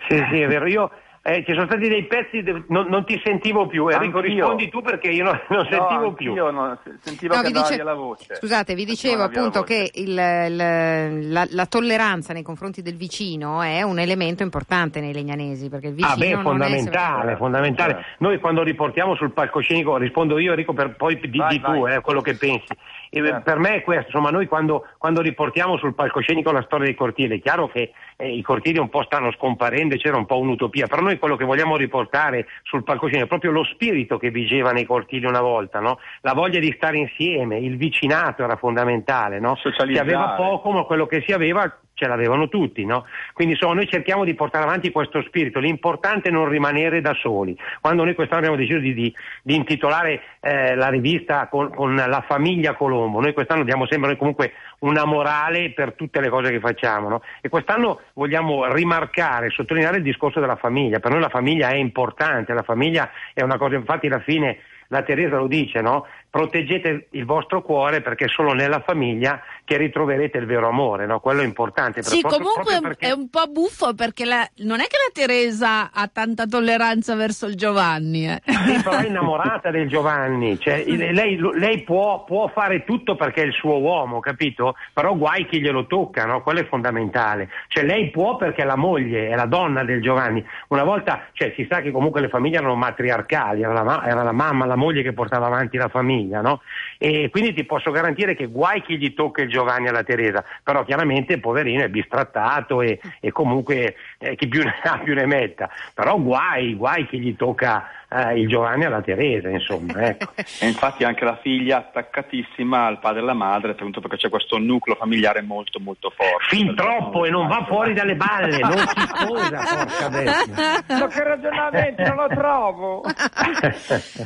[0.07, 0.68] Sì, sì, è vero.
[0.68, 0.91] Io
[1.24, 3.88] eh, ci sono stati dei pezzi, de- non, non ti sentivo più.
[3.88, 4.34] Enrico, Anch'io.
[4.36, 6.36] rispondi tu perché io non, non sentivo più.
[6.36, 8.36] Io non, sentivo No, che dice- via la voce.
[8.36, 13.82] Scusate, vi dicevo appunto che il- il- la, la tolleranza nei confronti del vicino è
[13.82, 18.05] un elemento importante nei legnanesi, perché il vicino Ah beh, non è fondamentale, Certo, fondamentale.
[18.20, 21.99] Noi quando riportiamo sul palcoscenico, rispondo io Enrico, per, poi di, Vai, di tu eh,
[22.01, 22.68] quello che pensi.
[23.16, 23.41] E, Certo.
[23.43, 27.38] Per me è questo, insomma, noi quando, quando riportiamo sul palcoscenico la storia dei cortili,
[27.38, 31.01] è chiaro che eh, i cortili un po' stanno scomparendo, c'era un po' un'utopia, però
[31.01, 35.26] noi quello che vogliamo riportare sul palcoscenico è proprio lo spirito che vigeva nei cortili
[35.26, 35.99] una volta, no?
[36.22, 39.55] la voglia di stare insieme, il vicinato era fondamentale, no?
[39.55, 43.06] si aveva poco ma quello che si aveva ce l'avevano tutti, no?
[43.34, 47.58] Quindi insomma noi cerchiamo di portare avanti questo spirito, l'importante è non rimanere da soli.
[47.80, 52.24] Quando noi quest'anno abbiamo deciso di, di- di intitolare eh, la rivista con, con la
[52.28, 57.08] famiglia Colombo, noi quest'anno diamo sempre comunque una morale per tutte le cose che facciamo,
[57.08, 57.22] no?
[57.41, 62.54] E quest'anno vogliamo rimarcare, sottolineare il discorso della famiglia, per noi la famiglia è importante,
[62.54, 66.06] la famiglia è una cosa, infatti alla fine la Teresa lo dice, no?
[66.30, 71.20] Proteggete il vostro cuore perché solo nella famiglia che ritroverete il vero amore, no?
[71.20, 72.03] Quello è importante.
[72.03, 75.11] Sì, proprio- comunque proprio perché- è un po' buffo perché la- non è che la
[75.11, 78.30] Teresa ha tanta tolleranza verso il Giovanni.
[78.30, 78.41] Eh.
[78.45, 83.45] Sì, però è innamorata del Giovanni, cioè, lei, lei può, può fare tutto perché è
[83.45, 84.76] il suo uomo, capito?
[84.93, 86.41] Però guai chi glielo tocca, no?
[86.43, 87.49] Quello è fondamentale.
[87.68, 90.45] Cioè lei può perché è la moglie, è la donna del Giovanni.
[90.68, 94.32] Una volta, cioè, si sa che comunque le famiglie erano matriarcali, era la, era la
[94.32, 96.61] mamma, la moglie che portava avanti la famiglia, no?
[96.98, 100.84] E quindi ti posso garantire che guai chi gli tocca il Giovanni alla Teresa, però
[100.84, 105.70] chiaramente poverino è bistrattato e, e comunque eh, chi più ne ha più ne metta.
[105.93, 110.32] Però guai, guai chi gli tocca eh, il Giovanni alla Teresa, insomma, ecco.
[110.36, 114.57] E infatti anche la figlia attaccatissima al padre e alla madre, appunto perché c'è questo
[114.57, 116.55] nucleo familiare molto molto forte.
[116.55, 120.84] Fin troppo e non va fuori dalle balle, non si sposa, porca bestia.
[120.99, 123.03] Ma che ragionamenti, non lo trovo.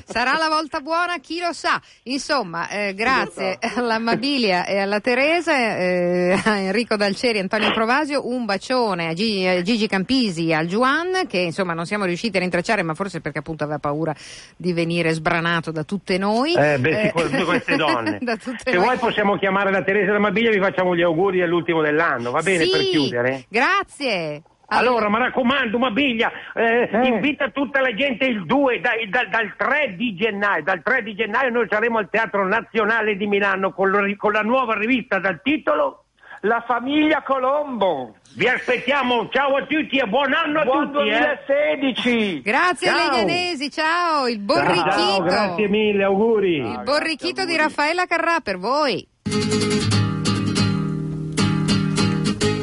[0.05, 1.81] Sarà la volta buona, chi lo sa.
[2.03, 8.45] Insomma, eh, grazie all'Amabilia e alla Teresa, eh, a Enrico Dalceri e Antonio Provasio, un
[8.45, 12.83] bacione a Gigi, a Gigi Campisi al Juan, che insomma non siamo riusciti a rintracciare,
[12.83, 14.13] ma forse perché appunto aveva paura
[14.57, 16.53] di venire sbranato da tutte noi.
[16.53, 17.11] Eh, beh, Eh,
[17.45, 18.17] queste donne.
[18.21, 18.83] da tutte Se noi.
[18.83, 22.41] vuoi possiamo chiamare la Teresa della Mabiglia e vi facciamo gli auguri all'ultimo dell'anno, va
[22.41, 23.45] bene Sì, per chiudere?
[23.47, 24.41] Grazie.
[24.71, 29.95] Allora, mi raccomando, Mabiglia, eh, invita tutta la gente il 2, dai- dal- dal 3
[29.97, 30.61] di gennaio.
[30.63, 34.41] Dal 3 di gennaio noi saremo al Teatro Nazionale di Milano con, lo- con la
[34.41, 36.03] nuova rivista dal titolo
[36.43, 38.15] La famiglia Colombo.
[38.35, 41.09] Vi aspettiamo, ciao a tutti e buon anno a Buon tutti.
[41.09, 41.39] eh.
[41.47, 42.41] 2016.
[42.41, 42.97] Grazie Ciao.
[43.11, 44.89] Legnanesi, ciao, il borrichito.
[44.89, 46.57] Ciao, grazie mille, auguri.
[46.59, 49.05] Il borrichito di Raffaella Carrà per voi.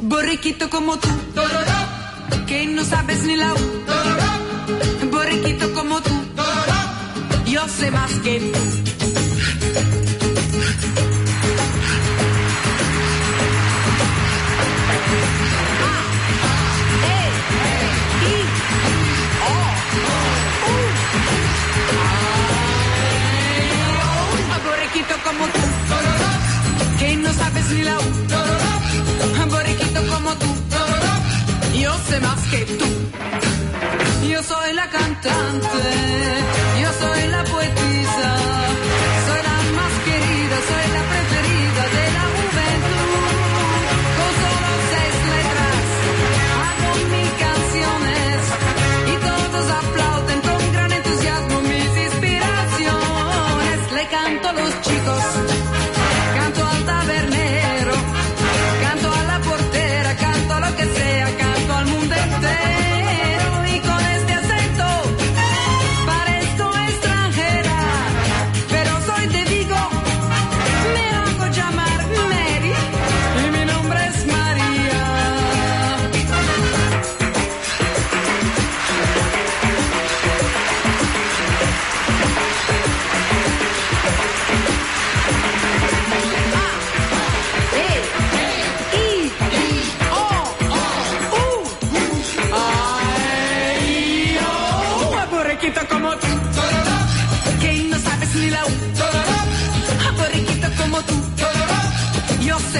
[0.02, 1.08] Borriquito como tú,
[2.46, 3.56] que no sabes ni la U.
[5.10, 6.12] Borriquito como tú,
[7.46, 8.85] yo sé más que tú.
[25.26, 25.58] Como tú,
[27.00, 28.02] que no sabes ni la U.
[29.50, 30.46] Borriquito como tú,
[31.80, 32.95] yo sé más que tú.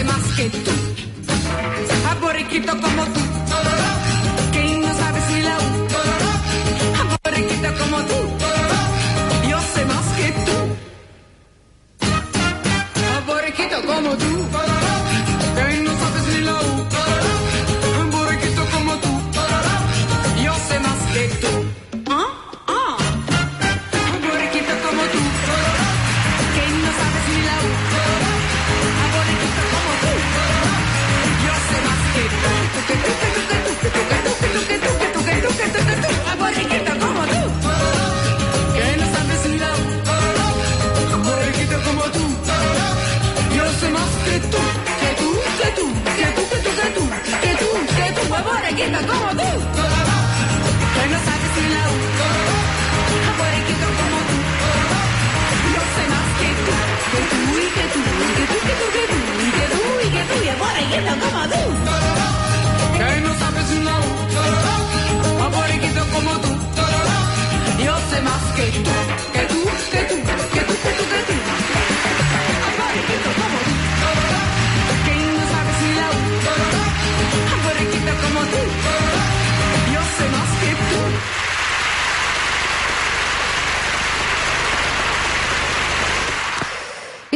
[0.05, 0.71] Más que tú.
[2.21, 3.21] Borriquito como tú,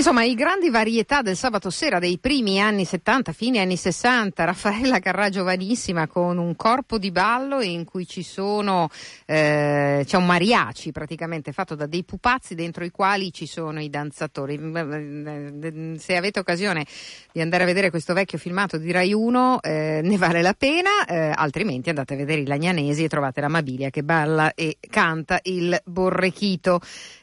[0.01, 4.99] Insomma, i grandi varietà del sabato sera dei primi anni 70, fine anni 60, Raffaella
[4.99, 8.89] Carrà giovanissima con un corpo di ballo in cui ci sono,
[9.27, 13.91] eh, c'è un mariachi praticamente fatto da dei pupazzi dentro i quali ci sono i
[13.91, 14.57] danzatori.
[14.59, 16.87] Mm, Se avete occasione
[17.31, 21.05] di andare a vedere questo vecchio filmato di Rai 1 eh, ne vale la pena,
[21.07, 25.41] eh, altrimenti andate a vedere i Lagnanesi e trovate la Mabilia che balla e canta
[25.43, 26.81] il borrechito.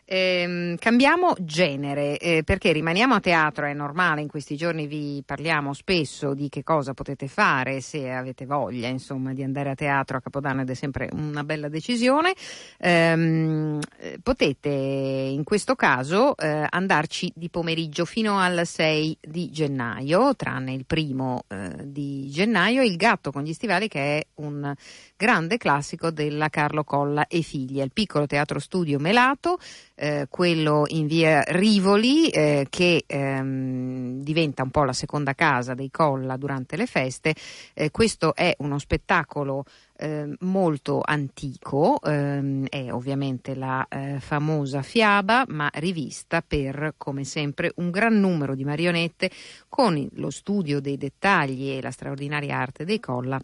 [0.10, 5.74] Ehm, cambiamo genere eh, perché rimaniamo a teatro, è normale, in questi giorni vi parliamo
[5.74, 10.22] spesso di che cosa potete fare se avete voglia insomma di andare a teatro a
[10.22, 12.34] Capodanno ed è sempre una bella decisione.
[12.78, 20.38] Ehm, eh, potete in questo caso eh, andarci di pomeriggio fino al 6 di gennaio,
[20.38, 24.74] tranne il primo eh, di gennaio, Il gatto con gli stivali che è un
[25.18, 29.58] grande classico della Carlo Colla e figli, il piccolo teatro studio Melato
[29.96, 35.90] eh, quello in via Rivoli eh, che ehm, diventa un po' la seconda casa dei
[35.90, 37.34] Colla durante le feste.
[37.74, 39.66] Eh, questo è uno spettacolo
[39.98, 47.72] eh, molto antico, ehm, è ovviamente la eh, famosa fiaba, ma rivista per, come sempre,
[47.78, 49.32] un gran numero di marionette
[49.68, 53.42] con lo studio dei dettagli e la straordinaria arte dei Colla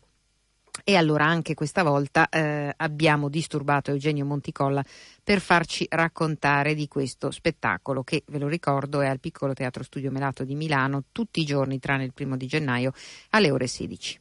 [0.84, 4.84] e allora anche questa volta eh, abbiamo disturbato Eugenio Monticolla
[5.24, 10.12] per farci raccontare di questo spettacolo che, ve lo ricordo, è al Piccolo Teatro Studio
[10.12, 12.92] Melato di Milano tutti i giorni tranne il primo di gennaio
[13.30, 14.20] alle ore 16.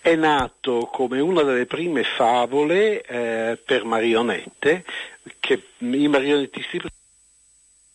[0.00, 4.84] È nato come una delle prime favole eh, per marionette,
[5.40, 6.78] che i marionettisti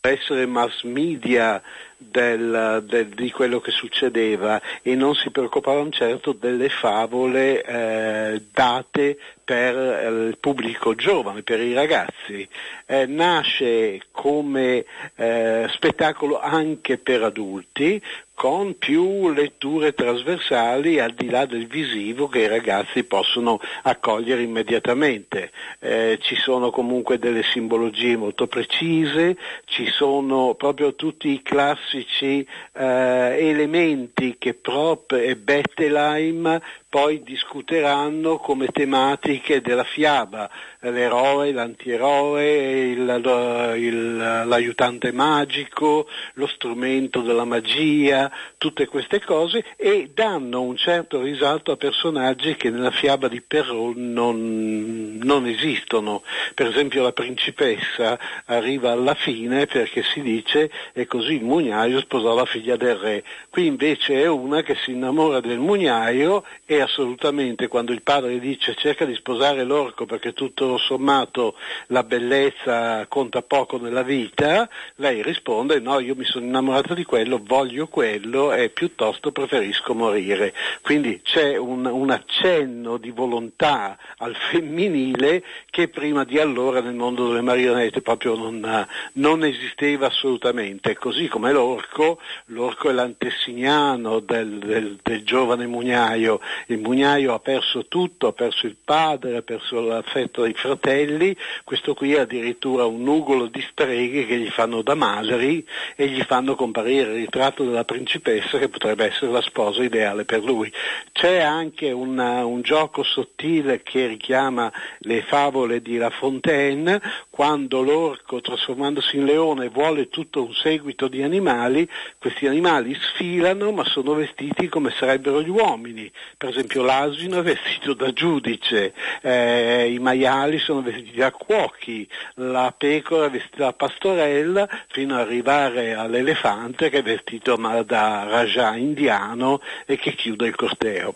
[0.07, 1.61] essere mass media
[1.97, 9.17] del, del, di quello che succedeva e non si preoccupavano certo delle favole eh, date
[9.43, 12.47] per eh, il pubblico giovane, per i ragazzi.
[12.85, 14.85] Eh, nasce come
[15.15, 18.01] eh, spettacolo anche per adulti
[18.39, 25.51] con più letture trasversali al di là del visivo che i ragazzi possono accogliere immediatamente.
[25.79, 29.35] Eh, ci sono comunque delle simbologie molto precise,
[29.65, 38.65] ci sono proprio tutti i classici eh, elementi che Prop e Bettelheim poi discuteranno come
[38.67, 49.21] tematiche della fiaba, l'eroe, l'antieroe, il, il, l'aiutante magico, lo strumento della magia, tutte queste
[49.21, 55.45] cose e danno un certo risalto a personaggi che nella fiaba di Perrault non, non
[55.45, 56.23] esistono.
[56.55, 62.33] Per esempio la principessa arriva alla fine perché si dice e così il mugnaio sposò
[62.33, 63.23] la figlia del re.
[63.51, 68.75] Qui invece è una che si innamora del mugnaio e assolutamente quando il padre dice
[68.75, 71.55] cerca di sposare l'orco perché tutto sommato
[71.87, 77.41] la bellezza conta poco nella vita, lei risponde no, io mi sono innamorata di quello,
[77.43, 80.53] voglio quello e piuttosto preferisco morire.
[80.81, 87.27] Quindi c'è un, un accenno di volontà al femminile che prima di allora nel mondo
[87.27, 94.99] delle marionette proprio non, non esisteva assolutamente, così come l'orco, l'orco è l'antesignano del, del,
[95.01, 96.39] del giovane mugnaio
[96.69, 101.95] il mugnaio ha perso tutto, ha perso il padre, ha perso l'affetto dei fratelli, questo
[101.95, 105.65] qui è addirittura un nugolo di streghe che gli fanno da madri
[105.95, 110.43] e gli fanno comparire il ritratto della principessa che potrebbe essere la sposa ideale per
[110.43, 110.71] lui.
[111.11, 118.41] C'è anche una, un gioco sottile che richiama le favole di La Fontaine, quando l'orco
[118.41, 121.89] trasformandosi in leone vuole tutto un seguito di animali,
[122.19, 126.11] questi animali sfilano ma sono vestiti come sarebbero gli uomini.
[126.37, 132.73] Per esempio l'asino è vestito da giudice, eh, i maiali sono vestiti da cuochi, la
[132.77, 137.55] pecora è vestita da pastorella, fino ad arrivare all'elefante che è vestito
[137.85, 141.15] da Raja indiano e che chiude il corteo.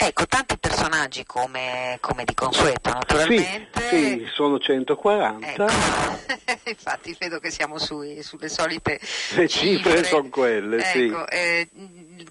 [0.00, 3.80] Ecco, tanti personaggi come, come di consueto, naturalmente.
[3.88, 5.46] Sì, sì, sono 140.
[5.48, 5.66] Ecco.
[6.70, 9.00] Infatti vedo che siamo sui, sulle solite
[9.34, 11.06] Le cifre sono quelle, sì.
[11.06, 11.68] ecco, eh,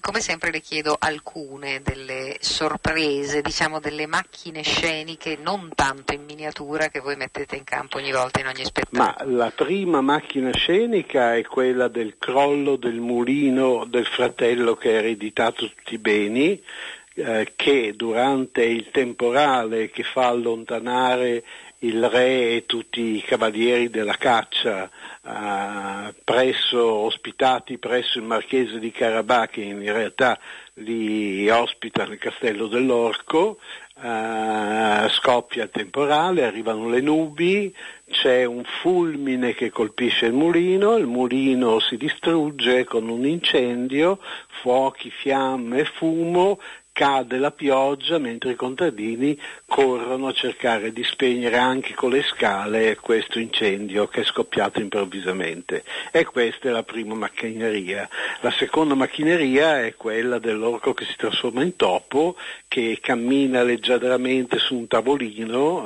[0.00, 6.88] come sempre le chiedo alcune delle sorprese, diciamo delle macchine sceniche non tanto in miniatura
[6.88, 9.02] che voi mettete in campo ogni volta in ogni spettacolo.
[9.02, 14.98] Ma la prima macchina scenica è quella del crollo del mulino del fratello che ha
[14.98, 16.62] ereditato tutti i beni,
[17.18, 21.42] eh, che durante il temporale che fa allontanare
[21.80, 24.88] il re e tutti i cavalieri della caccia
[25.24, 30.38] eh, presso, ospitati presso il marchese di Carabà che in realtà
[30.74, 33.58] li ospita nel castello dell'Orco,
[34.00, 37.74] eh, scoppia il temporale, arrivano le nubi,
[38.10, 44.20] c'è un fulmine che colpisce il mulino, il mulino si distrugge con un incendio,
[44.60, 46.60] fuochi, fiamme, fumo,
[46.98, 52.96] cade la pioggia mentre i contadini corrono a cercare di spegnere anche con le scale
[52.96, 55.84] questo incendio che è scoppiato improvvisamente.
[56.10, 58.08] E questa è la prima macchineria.
[58.40, 62.34] La seconda macchineria è quella dell'orco che si trasforma in topo,
[62.66, 65.84] che cammina leggermente su un tavolino,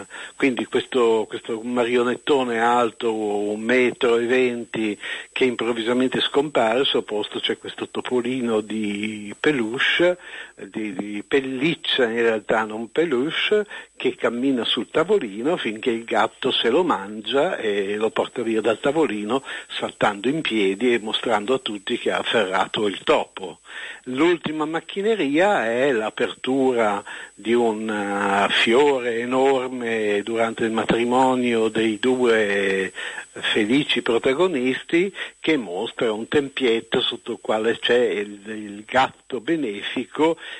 [0.00, 0.06] eh,
[0.36, 4.98] quindi questo, questo marionettone alto un metro e venti
[5.32, 10.12] che improvvisamente scompare, al suo posto c'è questo topolino di peluche
[10.54, 16.68] di, di pelliccia in realtà, non peluche, che cammina sul tavolino finché il gatto se
[16.68, 21.98] lo mangia e lo porta via dal tavolino saltando in piedi e mostrando a tutti
[21.98, 23.60] che ha afferrato il topo.
[24.04, 27.02] L'ultima macchineria è l'apertura
[27.34, 32.92] di un uh, fiore enorme durante il matrimonio dei due
[33.40, 40.03] felici protagonisti che mostra un tempietto sotto il quale c'è il, il, gatto benefico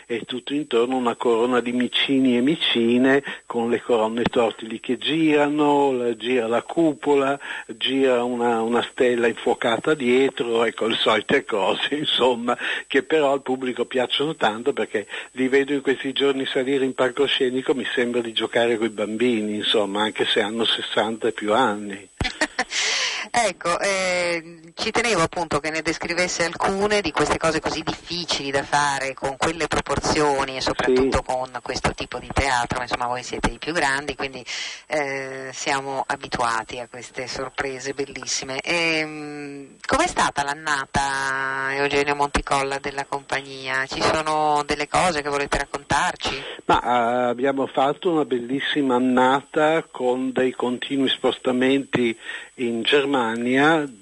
[0.06, 6.14] e tutto intorno una corona di micini e micine con le colonne tortili che girano,
[6.16, 13.02] gira la cupola, gira una, una stella infuocata dietro, ecco le solite cose insomma che
[13.02, 17.86] però al pubblico piacciono tanto perché li vedo in questi giorni salire in palcoscenico mi
[17.94, 22.08] sembra di giocare con i bambini insomma anche se hanno 60 e più anni.
[23.30, 28.62] Ecco, eh, ci tenevo appunto che ne descrivesse alcune di queste cose così difficili da
[28.62, 31.24] fare con quelle proporzioni e soprattutto Sì.
[31.24, 34.44] con questo tipo di teatro, insomma voi siete i più grandi, quindi
[34.88, 38.60] eh, siamo abituati a queste sorprese bellissime.
[38.60, 43.86] Ehm, com'è stata l'annata Eugenio Monticolla della compagnia?
[43.86, 46.42] Ci sono delle cose che volete raccontarci?
[46.66, 52.16] Ma eh, abbiamo fatto una bellissima annata con dei continui spostamenti
[52.56, 53.12] in Germania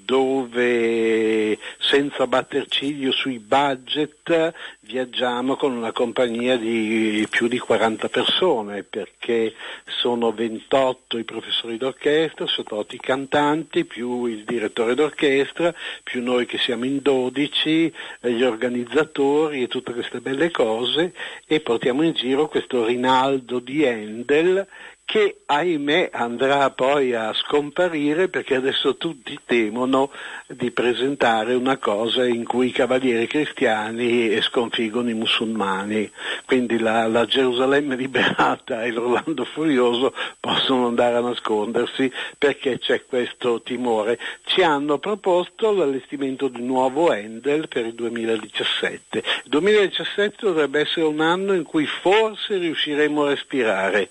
[0.04, 8.82] dove senza batter ciglio sui budget viaggiamo con una compagnia di più di 40 persone
[8.84, 9.52] perché
[9.84, 16.46] sono 28 i professori d'orchestra, sono 8 i cantanti, più il direttore d'orchestra, più noi
[16.46, 21.12] che siamo in 12, eh, gli organizzatori e tutte queste belle cose
[21.46, 24.66] e portiamo in giro questo Rinaldo di Handel
[25.12, 30.10] che ahimè andrà poi a scomparire perché adesso tutti temono
[30.46, 36.10] di presentare una cosa in cui i cavalieri cristiani sconfiggono i musulmani,
[36.46, 43.60] quindi la, la Gerusalemme liberata e l'Orlando Furioso possono andare a nascondersi perché c'è questo
[43.60, 44.18] timore.
[44.44, 49.18] Ci hanno proposto l'allestimento di un nuovo Handel per il 2017.
[49.18, 54.08] Il 2017 dovrebbe essere un anno in cui forse riusciremo a respirare.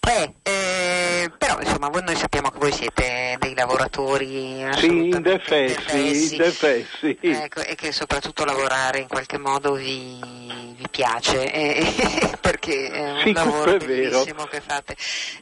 [0.00, 7.18] Beh, eh, però insomma voi, noi sappiamo che voi siete dei lavoratori Sì, indefessi, indefessi.
[7.20, 10.18] Ecco, e che soprattutto lavorare in qualche modo vi,
[10.76, 11.84] vi piace, eh,
[12.40, 14.96] perché è un Sì, lavoro è bellissimo che fate.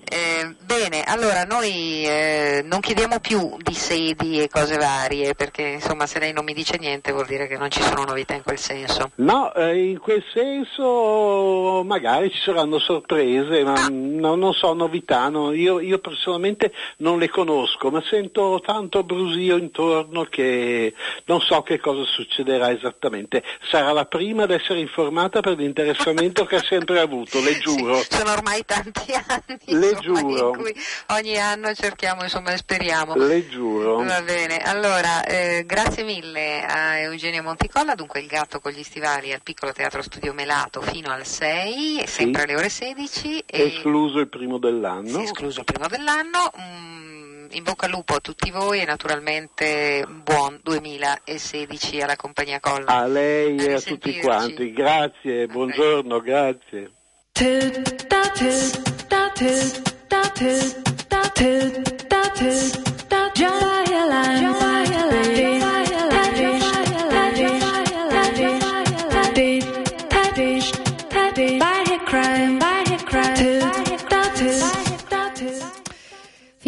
[0.09, 6.07] Eh, bene, allora noi eh, non chiediamo più di sedi e cose varie, perché insomma
[6.07, 8.59] se lei non mi dice niente vuol dire che non ci sono novità in quel
[8.59, 9.11] senso.
[9.17, 15.53] No, eh, in quel senso magari ci saranno sorprese, ma no- non so novità, no.
[15.53, 20.95] io, io personalmente non le conosco, ma sento tanto brusio intorno che
[21.25, 23.43] non so che cosa succederà esattamente.
[23.71, 28.03] Sarà la prima ad essere informata per l'interessamento che ha sempre avuto, le giuro.
[28.09, 30.49] Sono ormai tanti anni Le insomma, giuro.
[30.49, 30.75] in cui
[31.09, 33.15] ogni anno cerchiamo insomma e speriamo.
[33.17, 34.03] Le giuro.
[34.03, 39.33] Va bene, allora eh, grazie mille a Eugenio Monticolla, dunque il gatto con gli stivali
[39.33, 44.19] al piccolo teatro studio Melato fino al 6, e sempre alle ore 16 e Escluso
[44.19, 45.19] il primo dell'anno.
[45.19, 46.51] sì, escluso il primo dell'anno.
[46.61, 52.61] Mm, in bocca al lupo a tutti voi e naturalmente un buon 2016 alla compagnia
[52.61, 52.87] Colla.
[52.87, 54.73] A lei e a tutti quanti.
[54.73, 56.91] Grazie, buongiorno, grazie.
[57.33, 59.87] Toot da toot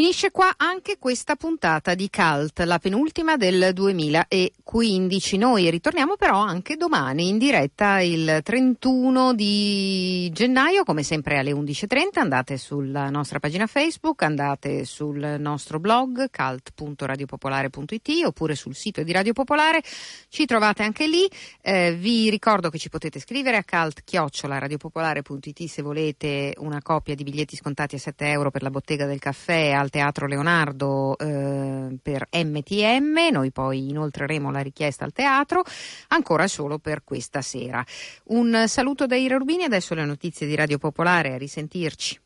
[0.09, 5.37] Finisce qua anche questa puntata di Cult, la penultima del 2015.
[5.37, 12.21] Noi ritorniamo però anche domani in diretta il 31 di gennaio, come sempre alle 11.30.
[12.21, 19.35] Andate sulla nostra pagina Facebook, andate sul nostro blog cult.radiopopolare.it oppure sul sito di Radio
[19.35, 19.83] Popolare.
[20.31, 21.29] Ci trovate anche lì.
[21.61, 27.57] Eh, vi ricordo che ci potete scrivere a cult.radiopopolare.it se volete una copia di biglietti
[27.57, 33.33] scontati a 7 euro per la bottega del caffè al Teatro Leonardo eh, per MTM,
[33.33, 35.65] noi poi inoltreremo la richiesta al teatro,
[36.09, 37.85] ancora solo per questa sera.
[38.27, 42.21] Un saluto da Ira Rubini, adesso le notizie di Radio Popolare, a risentirci.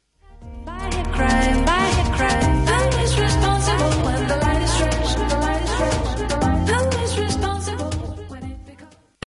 [0.64, 1.81] Bye.